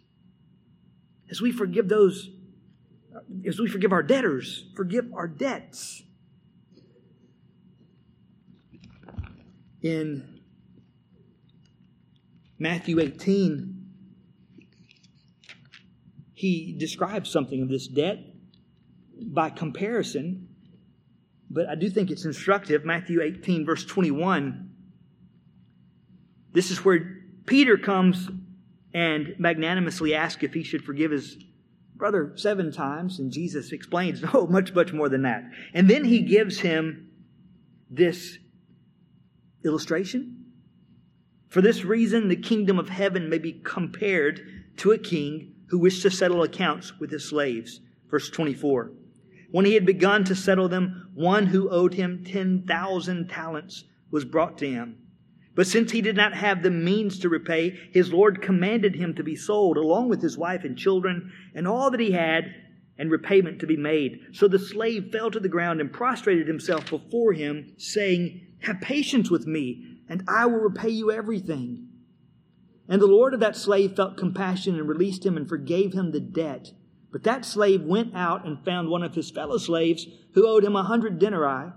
[1.30, 2.30] As we forgive those,
[3.46, 6.02] as we forgive our debtors, forgive our debts.
[9.82, 10.40] In
[12.58, 13.86] Matthew 18,
[16.32, 18.18] he describes something of this debt
[19.20, 20.53] by comparison
[21.50, 22.84] but I do think it's instructive.
[22.84, 24.70] Matthew 18, verse 21.
[26.52, 28.28] This is where Peter comes
[28.92, 31.36] and magnanimously asks if he should forgive his
[31.96, 33.18] brother seven times.
[33.18, 35.44] And Jesus explains, no, oh, much, much more than that.
[35.72, 37.10] And then he gives him
[37.90, 38.38] this
[39.64, 40.44] illustration.
[41.48, 46.02] For this reason, the kingdom of heaven may be compared to a king who wished
[46.02, 47.80] to settle accounts with his slaves.
[48.10, 48.92] Verse 24.
[49.50, 54.58] When he had begun to settle them, one who owed him 10,000 talents was brought
[54.58, 54.98] to him.
[55.54, 59.22] But since he did not have the means to repay, his Lord commanded him to
[59.22, 62.52] be sold, along with his wife and children, and all that he had,
[62.98, 64.20] and repayment to be made.
[64.32, 69.30] So the slave fell to the ground and prostrated himself before him, saying, Have patience
[69.30, 71.88] with me, and I will repay you everything.
[72.88, 76.20] And the Lord of that slave felt compassion and released him and forgave him the
[76.20, 76.72] debt.
[77.14, 80.74] But that slave went out and found one of his fellow slaves who owed him
[80.74, 81.70] a hundred denarii.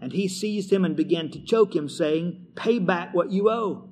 [0.00, 3.90] And he seized him and began to choke him, saying, Pay back what you owe.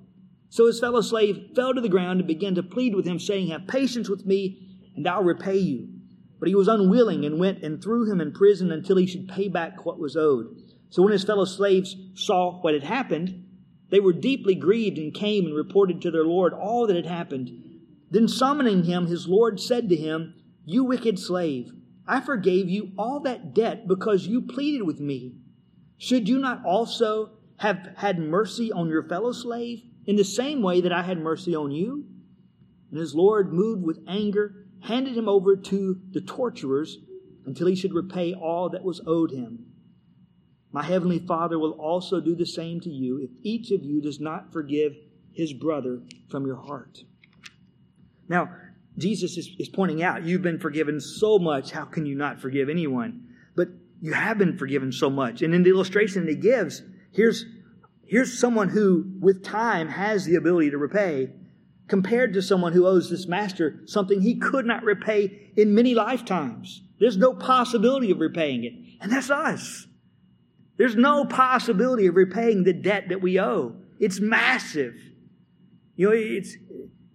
[0.49, 3.49] So his fellow slave fell to the ground and began to plead with him, saying,
[3.49, 4.67] Have patience with me,
[4.97, 5.91] and I'll repay you.
[6.41, 9.49] But he was unwilling and went and threw him in prison until he should pay
[9.49, 10.57] back what was owed.
[10.89, 13.45] So when his fellow slaves saw what had happened,
[13.91, 17.51] they were deeply grieved and came and reported to their Lord all that had happened.
[18.11, 20.33] Then summoning him, his Lord said to him,
[20.71, 21.73] You wicked slave,
[22.07, 25.33] I forgave you all that debt because you pleaded with me.
[25.97, 30.83] Should you not also have had mercy on your fellow slave in the same way
[30.83, 32.05] that I had mercy on you?
[32.91, 36.99] And his Lord, moved with anger, handed him over to the torturers
[37.47, 39.69] until he should repay all that was owed him.
[40.71, 44.21] My heavenly Father will also do the same to you if each of you does
[44.21, 44.99] not forgive
[45.33, 47.05] his brother from your heart.
[48.29, 48.51] Now,
[48.99, 52.69] Jesus is, is pointing out, you've been forgiven so much, how can you not forgive
[52.69, 53.29] anyone?
[53.57, 53.69] But
[54.01, 55.43] you have been forgiven so much.
[55.43, 56.83] And in the illustration that he gives,
[57.13, 57.45] here's,
[58.05, 61.31] here's someone who, with time, has the ability to repay,
[61.89, 66.83] compared to someone who owes this master something he could not repay in many lifetimes.
[67.01, 68.75] There's no possibility of repaying it.
[69.01, 69.87] And that's us.
[70.77, 73.75] There's no possibility of repaying the debt that we owe.
[73.99, 74.95] It's massive.
[75.97, 76.57] You know, it's,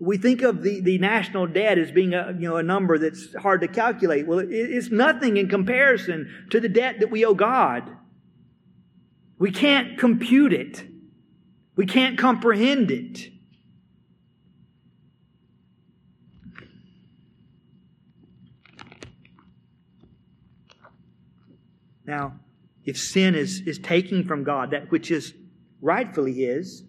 [0.03, 3.33] we think of the, the national debt as being a, you know, a number that's
[3.35, 4.27] hard to calculate.
[4.27, 7.89] Well, it, it's nothing in comparison to the debt that we owe God.
[9.39, 10.83] We can't compute it.
[11.75, 13.29] We can't comprehend it.
[22.05, 22.39] Now,
[22.83, 25.33] if sin is, is taking from God that which is
[25.81, 26.83] rightfully His,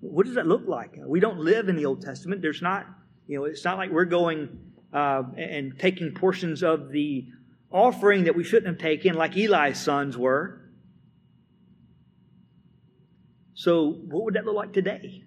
[0.00, 0.96] what does that look like?
[1.04, 2.42] We don't live in the Old Testament.
[2.42, 2.86] There's not,
[3.26, 4.58] you know, it's not like we're going
[4.92, 7.26] uh, and taking portions of the
[7.70, 10.60] offering that we shouldn't have taken, like Eli's sons were.
[13.54, 15.22] So, what would that look like today?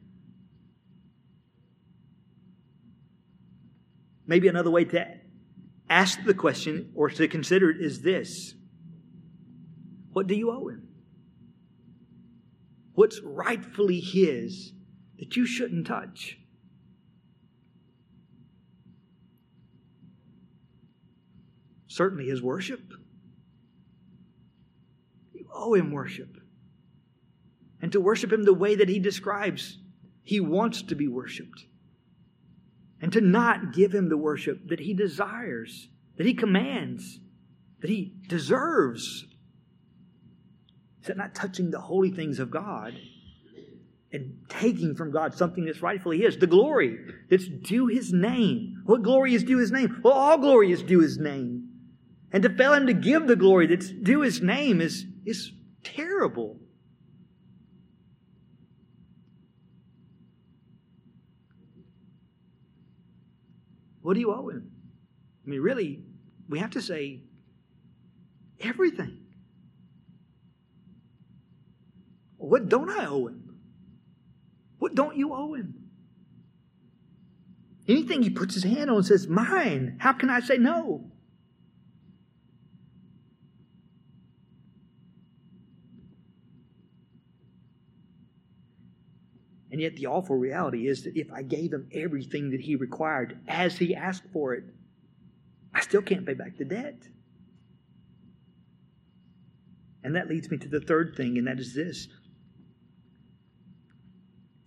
[4.25, 5.05] Maybe another way to
[5.89, 8.55] ask the question or to consider it is this
[10.13, 10.87] what do you owe him?
[12.93, 14.73] What's rightfully his
[15.19, 16.37] that you shouldn't touch?
[21.87, 22.81] Certainly his worship.
[25.33, 26.37] You owe him worship.
[27.81, 29.77] And to worship him the way that he describes,
[30.23, 31.65] he wants to be worshiped.
[33.01, 37.19] And to not give him the worship that he desires, that he commands,
[37.81, 39.25] that he deserves.
[41.03, 42.97] Is that not touching the holy things of God
[44.13, 46.37] and taking from God something that's rightfully His?
[46.37, 46.97] The glory
[47.29, 48.81] that's due His name.
[48.85, 49.99] What glory is due His name?
[50.01, 51.67] Well, all glory is due His name.
[52.31, 55.51] And to fail Him to give the glory that's due His name is, is
[55.83, 56.57] terrible.
[64.03, 64.71] What do you owe Him?
[65.45, 66.01] I mean, really,
[66.47, 67.23] we have to say
[68.61, 69.22] everything.
[72.43, 73.57] What don't I owe him?
[74.77, 75.75] What don't you owe him?
[77.87, 79.95] Anything he puts his hand on and says, Mine.
[79.99, 81.09] How can I say no?
[89.71, 93.39] And yet, the awful reality is that if I gave him everything that he required
[93.47, 94.65] as he asked for it,
[95.73, 97.07] I still can't pay back the debt.
[100.03, 102.09] And that leads me to the third thing, and that is this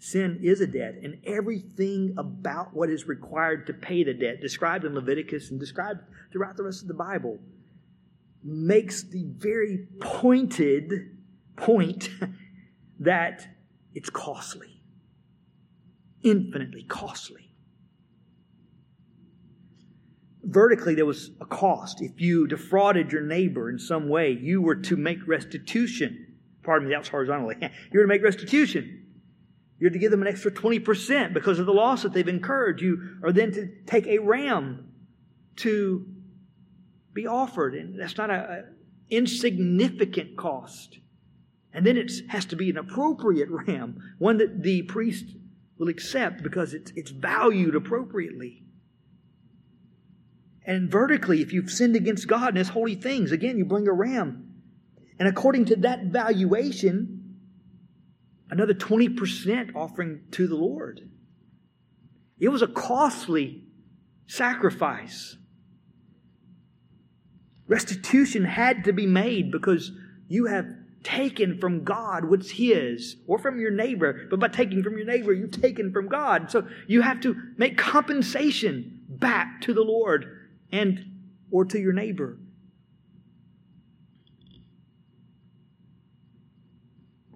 [0.06, 4.84] Sin is a debt, and everything about what is required to pay the debt, described
[4.84, 5.98] in Leviticus and described
[6.30, 7.40] throughout the rest of the Bible,
[8.44, 10.92] makes the very pointed
[11.56, 12.08] point
[13.00, 13.48] that
[13.94, 14.80] it's costly,
[16.22, 17.50] infinitely costly.
[20.44, 22.00] Vertically, there was a cost.
[22.00, 26.36] If you defrauded your neighbor in some way, you were to make restitution.
[26.62, 27.56] Pardon me, that was horizontally.
[27.60, 29.05] You were to make restitution.
[29.78, 32.80] You're to give them an extra 20% because of the loss that they've incurred.
[32.80, 34.92] You are then to take a ram
[35.56, 36.06] to
[37.12, 37.74] be offered.
[37.74, 38.76] And that's not an
[39.10, 40.98] insignificant cost.
[41.72, 45.26] And then it has to be an appropriate ram, one that the priest
[45.78, 48.62] will accept because it's, it's valued appropriately.
[50.64, 53.92] And vertically, if you've sinned against God and His holy things, again, you bring a
[53.92, 54.54] ram.
[55.18, 57.15] And according to that valuation,
[58.50, 61.08] another 20% offering to the Lord.
[62.38, 63.64] It was a costly
[64.26, 65.36] sacrifice.
[67.66, 69.90] Restitution had to be made because
[70.28, 70.66] you have
[71.02, 74.26] taken from God what's His, or from your neighbor.
[74.28, 76.50] But by taking from your neighbor, you've taken from God.
[76.50, 81.04] So you have to make compensation back to the Lord and
[81.50, 82.38] or to your neighbor.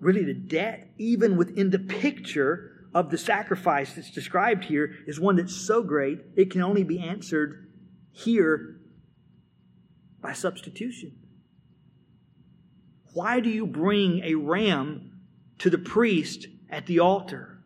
[0.01, 5.37] Really, the debt, even within the picture of the sacrifice that's described here, is one
[5.37, 7.71] that's so great it can only be answered
[8.13, 8.81] here
[10.21, 11.17] by substitution.
[13.13, 15.21] Why do you bring a ram
[15.59, 17.63] to the priest at the altar?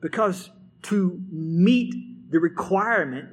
[0.00, 0.50] Because
[0.82, 1.94] to meet
[2.30, 3.28] the requirement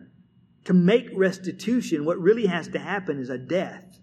[0.65, 3.98] to make restitution, what really has to happen is a death.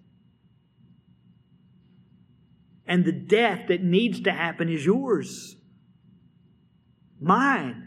[2.86, 5.56] And the death that needs to happen is yours,
[7.20, 7.82] mine.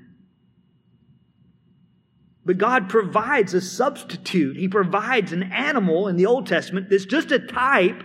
[2.45, 4.57] But God provides a substitute.
[4.57, 8.03] He provides an animal in the Old Testament that's just a type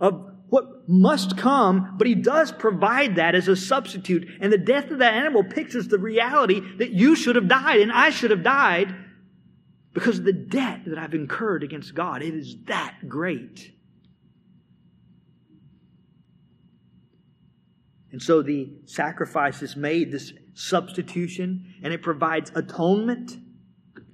[0.00, 4.28] of what must come, but He does provide that as a substitute.
[4.40, 7.92] And the death of that animal pictures the reality that you should have died and
[7.92, 8.94] I should have died
[9.92, 12.22] because of the debt that I've incurred against God.
[12.22, 13.72] It is that great.
[18.12, 23.38] And so the sacrifice is made, this substitution, and it provides atonement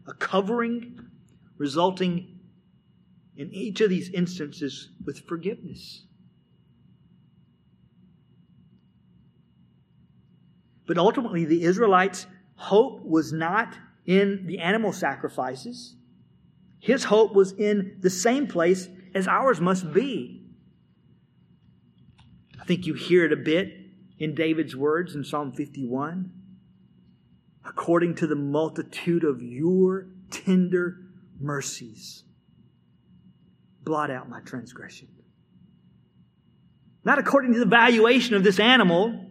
[0.07, 1.01] a covering,
[1.57, 2.39] resulting
[3.37, 6.05] in each of these instances with forgiveness.
[10.87, 15.97] But ultimately, the Israelites' hope was not in the animal sacrifices.
[16.79, 20.45] His hope was in the same place as ours must be.
[22.61, 23.86] I think you hear it a bit
[24.19, 26.33] in David's words in Psalm 51
[27.67, 30.99] according to the multitude of your tender
[31.41, 32.25] mercies.
[33.83, 35.09] Blot out my transgression.
[37.05, 39.27] Not according to the valuation of this animal,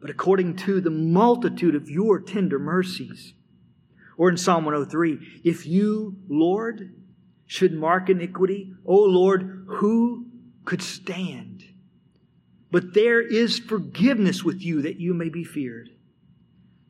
[0.00, 3.34] but according to the multitude of your tender mercies.
[4.16, 6.94] Or in Psalm 103, if you, Lord,
[7.44, 10.26] should mark iniquity, O Lord, who
[10.64, 11.64] could stand?
[12.76, 15.88] But there is forgiveness with you that you may be feared.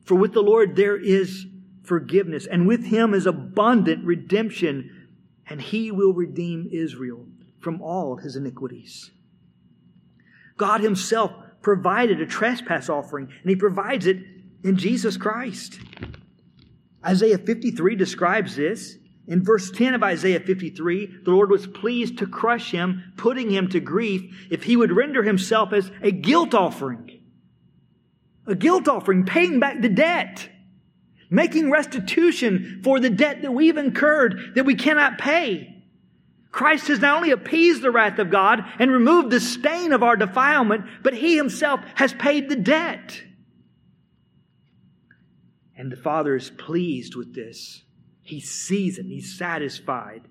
[0.03, 1.45] For with the Lord there is
[1.81, 5.07] forgiveness, and with him is abundant redemption,
[5.49, 7.25] and he will redeem Israel
[7.61, 9.11] from all his iniquities.
[10.57, 11.31] God himself
[11.61, 14.17] provided a trespass offering, and he provides it
[14.65, 15.79] in Jesus Christ.
[17.05, 18.97] Isaiah 53 describes this.
[19.27, 23.67] In verse 10 of Isaiah 53, the Lord was pleased to crush him, putting him
[23.69, 27.11] to grief, if he would render himself as a guilt offering.
[28.45, 30.49] A guilt offering, paying back the debt,
[31.29, 35.83] making restitution for the debt that we've incurred that we cannot pay.
[36.49, 40.15] Christ has not only appeased the wrath of God and removed the stain of our
[40.15, 43.21] defilement, but he himself has paid the debt.
[45.75, 47.83] And the Father is pleased with this.
[48.27, 49.05] He sees it.
[49.05, 50.23] He's satisfied.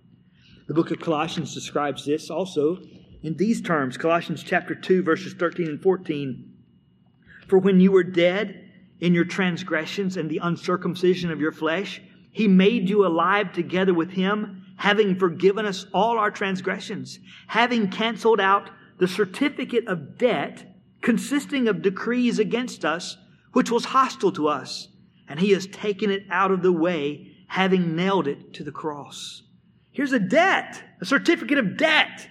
[0.69, 2.79] The book of Colossians describes this also
[3.23, 6.53] in these terms Colossians chapter 2, verses 13 and 14.
[7.49, 8.71] For when you were dead
[9.01, 14.11] in your transgressions and the uncircumcision of your flesh, he made you alive together with
[14.11, 18.69] him, having forgiven us all our transgressions, having canceled out
[18.99, 20.65] the certificate of debt
[21.01, 23.17] consisting of decrees against us,
[23.53, 24.89] which was hostile to us,
[25.29, 29.43] and he has taken it out of the way having nailed it to the cross.
[29.91, 32.29] Here's a debt, a certificate of debt.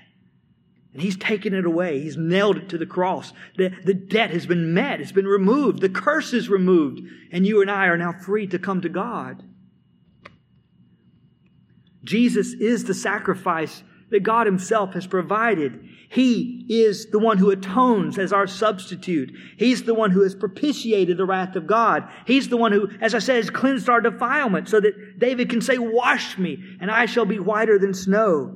[0.94, 2.00] And he's taken it away.
[2.00, 3.34] He's nailed it to the cross.
[3.58, 5.02] The, the debt has been met.
[5.02, 5.82] It's been removed.
[5.82, 7.02] The curse is removed.
[7.32, 9.44] And you and I are now free to come to God.
[12.04, 15.88] Jesus is the sacrifice that God Himself has provided.
[16.10, 19.34] He is the one who atones as our substitute.
[19.58, 22.08] He's the one who has propitiated the wrath of God.
[22.26, 25.62] He's the one who, as I said, has cleansed our defilement so that David can
[25.62, 28.56] say, Wash me, and I shall be whiter than snow.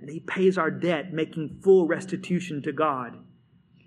[0.00, 3.16] And He pays our debt, making full restitution to God.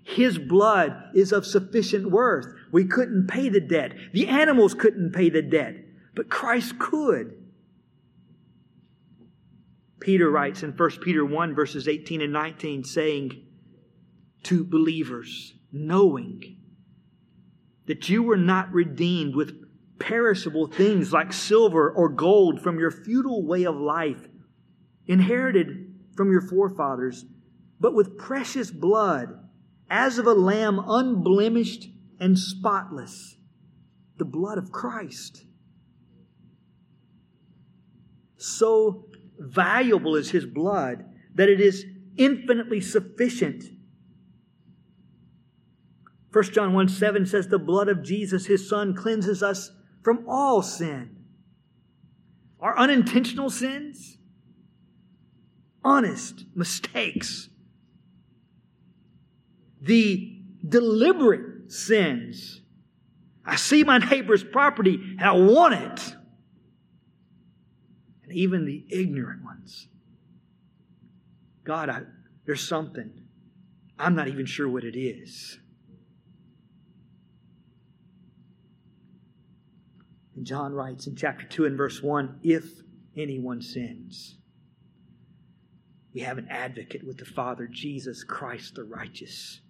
[0.03, 2.45] His blood is of sufficient worth.
[2.71, 3.93] We couldn't pay the debt.
[4.11, 5.75] The animals couldn't pay the debt,
[6.13, 7.42] but Christ could.
[10.03, 13.45] Peter writes in 1 Peter 1, verses 18 and 19, saying
[14.43, 16.57] to believers, knowing
[17.85, 19.53] that you were not redeemed with
[19.99, 24.27] perishable things like silver or gold from your futile way of life,
[25.07, 27.25] inherited from your forefathers,
[27.79, 29.39] but with precious blood,
[29.89, 31.87] as of a lamb unblemished
[32.19, 33.37] and spotless,
[34.17, 35.45] the blood of Christ.
[38.35, 39.07] So
[39.43, 41.85] valuable is his blood that it is
[42.17, 43.63] infinitely sufficient.
[46.31, 49.71] 1 John 1 7 says, The blood of Jesus, his son, cleanses us
[50.01, 51.17] from all sin.
[52.59, 54.17] Our unintentional sins,
[55.83, 57.49] honest mistakes,
[59.81, 62.61] the deliberate sins.
[63.45, 66.15] I see my neighbor's property and I want it.
[68.33, 69.87] Even the ignorant ones.
[71.63, 72.01] God, I,
[72.45, 73.11] there's something.
[73.97, 75.59] I'm not even sure what it is.
[80.35, 82.65] And John writes in chapter 2 and verse 1 if
[83.15, 84.37] anyone sins,
[86.13, 89.61] we have an advocate with the Father, Jesus Christ the righteous.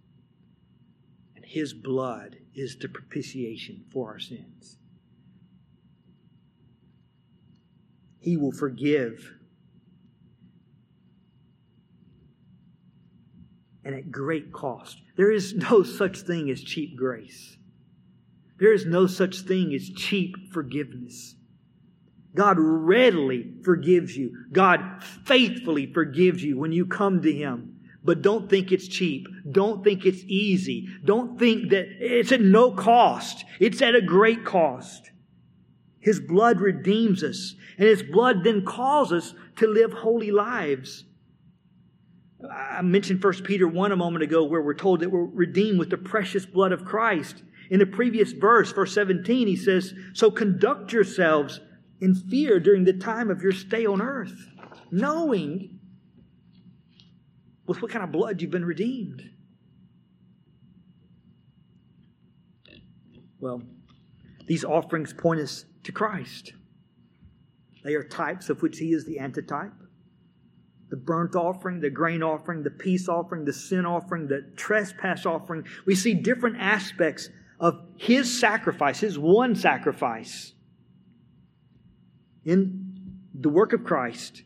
[1.35, 4.77] And his blood is the propitiation for our sins.
[8.23, 9.33] He will forgive
[13.85, 14.97] and at great cost.
[15.17, 17.57] There is no such thing as cheap grace.
[18.59, 21.35] There is no such thing as cheap forgiveness.
[22.33, 24.45] God readily forgives you.
[24.51, 27.79] God faithfully forgives you when you come to Him.
[28.05, 29.27] But don't think it's cheap.
[29.51, 30.87] Don't think it's easy.
[31.03, 33.45] Don't think that it's at no cost.
[33.59, 35.11] It's at a great cost.
[36.03, 41.05] His blood redeems us, and His blood then calls us to live holy lives.
[42.51, 45.89] I mentioned 1 Peter 1 a moment ago where we're told that we're redeemed with
[45.89, 47.43] the precious blood of Christ.
[47.69, 51.61] In the previous verse, verse 17, he says, So conduct yourselves
[52.01, 54.49] in fear during the time of your stay on earth,
[54.91, 55.79] knowing
[57.65, 59.23] with what kind of blood you've been redeemed.
[63.39, 63.61] Well,
[64.47, 66.53] these offerings point us to Christ.
[67.83, 69.73] They are types of which he is the antitype
[70.93, 75.65] the burnt offering, the grain offering, the peace offering, the sin offering, the trespass offering.
[75.87, 77.29] We see different aspects
[77.59, 80.53] of his sacrifice, his one sacrifice.
[82.45, 82.93] In
[83.33, 84.43] the work of Christ,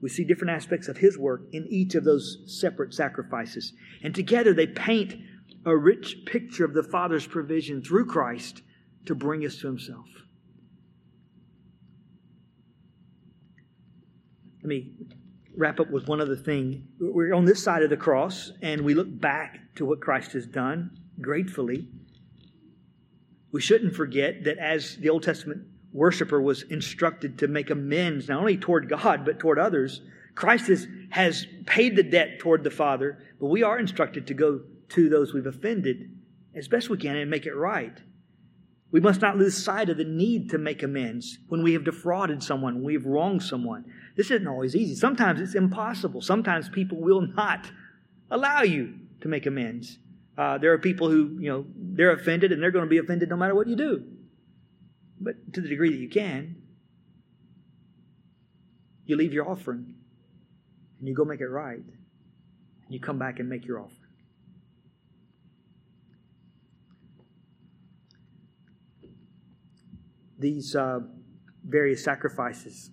[0.00, 3.72] we see different aspects of his work in each of those separate sacrifices.
[4.04, 5.16] And together they paint
[5.66, 8.62] a rich picture of the Father's provision through Christ
[9.08, 10.06] to bring us to himself.
[14.62, 14.92] Let me
[15.56, 16.86] wrap up with one other thing.
[17.00, 20.46] We're on this side of the cross, and we look back to what Christ has
[20.46, 20.90] done
[21.20, 21.88] gratefully.
[23.50, 28.40] We shouldn't forget that as the Old Testament worshiper was instructed to make amends not
[28.40, 30.02] only toward God, but toward others,
[30.34, 34.60] Christ has, has paid the debt toward the Father, but we are instructed to go
[34.90, 36.10] to those we've offended
[36.54, 37.98] as best we can and make it right.
[38.90, 42.42] We must not lose sight of the need to make amends when we have defrauded
[42.42, 43.84] someone, when we have wronged someone.
[44.16, 44.94] This isn't always easy.
[44.94, 46.22] Sometimes it's impossible.
[46.22, 47.70] Sometimes people will not
[48.30, 49.98] allow you to make amends.
[50.38, 53.28] Uh, there are people who, you know, they're offended and they're going to be offended
[53.28, 54.04] no matter what you do.
[55.20, 56.56] But to the degree that you can,
[59.04, 59.94] you leave your offering
[60.98, 61.76] and you go make it right.
[61.76, 63.97] And you come back and make your offering.
[70.38, 71.00] These uh,
[71.66, 72.90] various sacrifices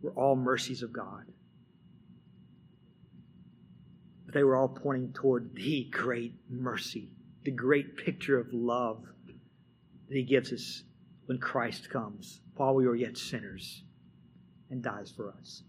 [0.00, 1.24] were all mercies of God.
[4.24, 7.10] But they were all pointing toward the great mercy,
[7.44, 9.04] the great picture of love
[10.08, 10.82] that He gives us
[11.26, 13.82] when Christ comes while we were yet sinners
[14.70, 15.62] and dies for us.